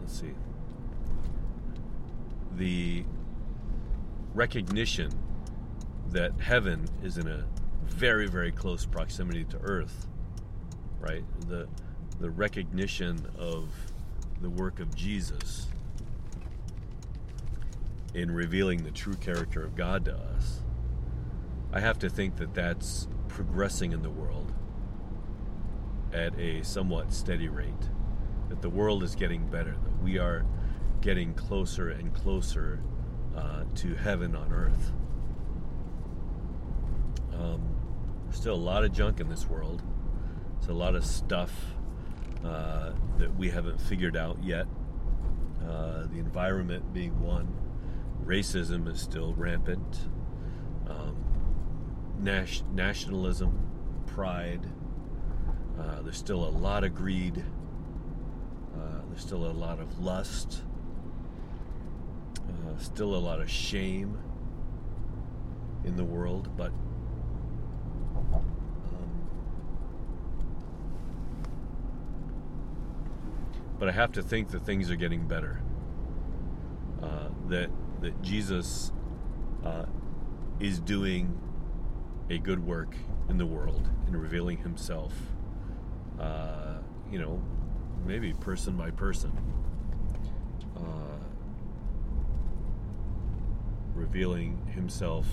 Let's 0.00 0.20
see. 0.20 0.34
The 2.56 3.04
recognition 4.34 5.10
that 6.10 6.32
heaven 6.40 6.86
is 7.02 7.18
in 7.18 7.26
a 7.26 7.46
very 7.86 8.26
very 8.28 8.52
close 8.52 8.84
proximity 8.86 9.44
to 9.44 9.58
earth 9.62 10.06
right? 11.00 11.24
The 11.48 11.68
the 12.20 12.30
recognition 12.30 13.26
of 13.36 13.68
the 14.40 14.50
work 14.50 14.80
of 14.80 14.94
Jesus 14.94 15.66
in 18.14 18.30
revealing 18.30 18.84
the 18.84 18.90
true 18.90 19.14
character 19.14 19.64
of 19.64 19.74
God 19.74 20.04
to 20.04 20.14
us 20.14 20.60
i 21.72 21.80
have 21.80 21.98
to 21.98 22.10
think 22.10 22.36
that 22.36 22.52
that's 22.52 23.08
progressing 23.28 23.92
in 23.92 24.02
the 24.02 24.10
world 24.10 24.52
at 26.12 26.38
a 26.38 26.62
somewhat 26.62 27.12
steady 27.12 27.48
rate 27.48 27.88
that 28.50 28.60
the 28.60 28.68
world 28.68 29.02
is 29.02 29.14
getting 29.14 29.46
better 29.46 29.72
that 29.72 30.02
we 30.02 30.18
are 30.18 30.44
getting 31.00 31.34
closer 31.34 31.88
and 31.88 32.14
closer 32.14 32.80
uh, 33.36 33.64
to 33.74 33.94
heaven 33.94 34.36
on 34.36 34.52
earth. 34.52 34.92
Um, 37.34 37.71
still 38.32 38.54
a 38.54 38.56
lot 38.56 38.84
of 38.84 38.92
junk 38.92 39.20
in 39.20 39.28
this 39.28 39.48
world. 39.48 39.82
It's 40.58 40.68
a 40.68 40.72
lot 40.72 40.94
of 40.94 41.04
stuff 41.04 41.52
uh, 42.44 42.92
that 43.18 43.36
we 43.36 43.50
haven't 43.50 43.80
figured 43.80 44.16
out 44.16 44.42
yet. 44.42 44.66
Uh, 45.66 46.06
the 46.06 46.18
environment 46.18 46.92
being 46.92 47.20
one, 47.20 47.48
racism 48.24 48.88
is 48.88 49.00
still 49.00 49.34
rampant. 49.34 50.08
Um, 50.88 51.16
nas- 52.18 52.64
nationalism, 52.72 53.70
pride. 54.06 54.66
Uh, 55.78 56.02
there's 56.02 56.16
still 56.16 56.44
a 56.44 56.50
lot 56.50 56.84
of 56.84 56.94
greed. 56.94 57.44
Uh, 58.74 59.00
there's 59.08 59.22
still 59.22 59.46
a 59.46 59.52
lot 59.52 59.78
of 59.78 60.00
lust. 60.00 60.62
Uh, 62.48 62.78
still 62.78 63.14
a 63.14 63.18
lot 63.18 63.40
of 63.40 63.50
shame 63.50 64.18
in 65.84 65.96
the 65.96 66.04
world, 66.04 66.50
but 66.56 66.72
but 73.82 73.88
I 73.88 73.92
have 73.94 74.12
to 74.12 74.22
think 74.22 74.50
that 74.50 74.64
things 74.64 74.92
are 74.92 74.94
getting 74.94 75.26
better. 75.26 75.60
Uh, 77.02 77.30
that 77.48 77.68
that 78.00 78.22
Jesus 78.22 78.92
uh, 79.64 79.86
is 80.60 80.78
doing 80.78 81.36
a 82.30 82.38
good 82.38 82.64
work 82.64 82.94
in 83.28 83.38
the 83.38 83.44
world 83.44 83.90
in 84.06 84.16
revealing 84.16 84.58
Himself. 84.58 85.12
Uh, 86.16 86.76
you 87.10 87.18
know, 87.18 87.42
maybe 88.06 88.32
person 88.34 88.76
by 88.76 88.92
person, 88.92 89.32
uh, 90.76 91.18
revealing 93.96 94.64
Himself, 94.76 95.26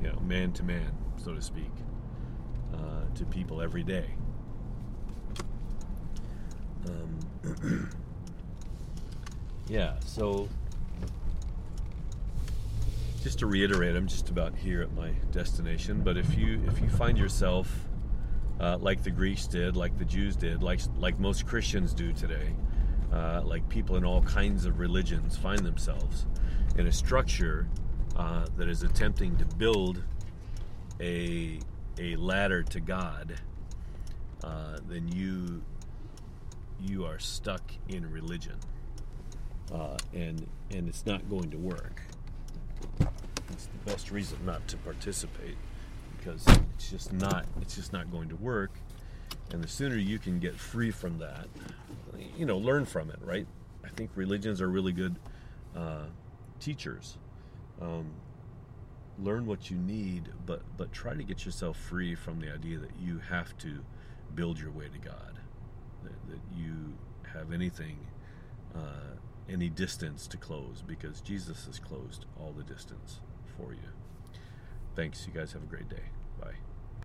you 0.00 0.08
know, 0.08 0.18
man 0.20 0.52
to 0.52 0.62
man, 0.62 0.96
so 1.22 1.34
to 1.34 1.42
speak, 1.42 1.72
uh, 2.72 3.14
to 3.14 3.26
people 3.26 3.60
every 3.60 3.82
day. 3.82 4.06
Um, 6.88 7.90
yeah, 9.68 9.94
so 10.04 10.48
just 13.22 13.38
to 13.40 13.46
reiterate, 13.46 13.96
I'm 13.96 14.06
just 14.06 14.30
about 14.30 14.54
here 14.56 14.82
at 14.82 14.92
my 14.94 15.10
destination. 15.30 16.02
But 16.02 16.16
if 16.16 16.36
you 16.36 16.62
if 16.66 16.80
you 16.80 16.88
find 16.88 17.18
yourself 17.18 17.70
uh, 18.58 18.78
like 18.78 19.02
the 19.02 19.10
Greeks 19.10 19.46
did, 19.46 19.76
like 19.76 19.98
the 19.98 20.04
Jews 20.04 20.36
did, 20.36 20.62
like 20.62 20.80
like 20.98 21.18
most 21.18 21.46
Christians 21.46 21.92
do 21.92 22.12
today, 22.12 22.50
uh, 23.12 23.42
like 23.44 23.68
people 23.68 23.96
in 23.96 24.04
all 24.04 24.22
kinds 24.22 24.64
of 24.64 24.78
religions 24.78 25.36
find 25.36 25.60
themselves 25.60 26.26
in 26.76 26.86
a 26.86 26.92
structure 26.92 27.68
uh, 28.16 28.46
that 28.56 28.68
is 28.68 28.82
attempting 28.82 29.36
to 29.36 29.44
build 29.56 30.02
a 31.00 31.58
a 31.98 32.16
ladder 32.16 32.62
to 32.62 32.80
God, 32.80 33.34
uh, 34.42 34.78
then 34.88 35.08
you 35.08 35.62
you 36.82 37.04
are 37.04 37.18
stuck 37.18 37.62
in 37.88 38.10
religion, 38.10 38.56
uh, 39.72 39.96
and 40.12 40.46
and 40.70 40.88
it's 40.88 41.06
not 41.06 41.28
going 41.28 41.50
to 41.50 41.58
work. 41.58 42.02
It's 43.50 43.66
the 43.66 43.90
best 43.90 44.10
reason 44.10 44.38
not 44.44 44.66
to 44.68 44.76
participate 44.78 45.56
because 46.16 46.46
it's 46.74 46.90
just 46.90 47.12
not 47.12 47.46
it's 47.60 47.76
just 47.76 47.92
not 47.92 48.10
going 48.10 48.28
to 48.28 48.36
work. 48.36 48.72
And 49.52 49.62
the 49.62 49.68
sooner 49.68 49.96
you 49.96 50.18
can 50.18 50.38
get 50.38 50.54
free 50.54 50.90
from 50.90 51.18
that, 51.18 51.48
you 52.36 52.46
know, 52.46 52.56
learn 52.56 52.84
from 52.84 53.10
it, 53.10 53.18
right? 53.20 53.46
I 53.84 53.88
think 53.88 54.10
religions 54.14 54.60
are 54.60 54.68
really 54.68 54.92
good 54.92 55.16
uh, 55.76 56.04
teachers. 56.60 57.16
Um, 57.80 58.10
learn 59.18 59.46
what 59.46 59.70
you 59.70 59.76
need, 59.76 60.28
but 60.46 60.62
but 60.76 60.92
try 60.92 61.14
to 61.14 61.22
get 61.22 61.44
yourself 61.44 61.76
free 61.76 62.14
from 62.14 62.40
the 62.40 62.52
idea 62.52 62.78
that 62.78 62.92
you 63.00 63.18
have 63.18 63.56
to 63.58 63.80
build 64.34 64.58
your 64.58 64.70
way 64.70 64.88
to 64.88 64.98
God 64.98 65.29
that, 66.02 66.30
that 66.30 66.40
you 66.56 66.94
have 67.32 67.52
anything, 67.52 67.98
uh, 68.74 69.16
any 69.48 69.68
distance 69.68 70.26
to 70.28 70.36
close 70.36 70.82
because 70.86 71.20
Jesus 71.20 71.66
has 71.66 71.78
closed 71.78 72.26
all 72.38 72.52
the 72.52 72.62
distance 72.62 73.20
for 73.56 73.72
you. 73.72 73.88
Thanks. 74.96 75.26
You 75.26 75.38
guys 75.38 75.52
have 75.52 75.62
a 75.62 75.66
great 75.66 75.88
day. 75.88 76.10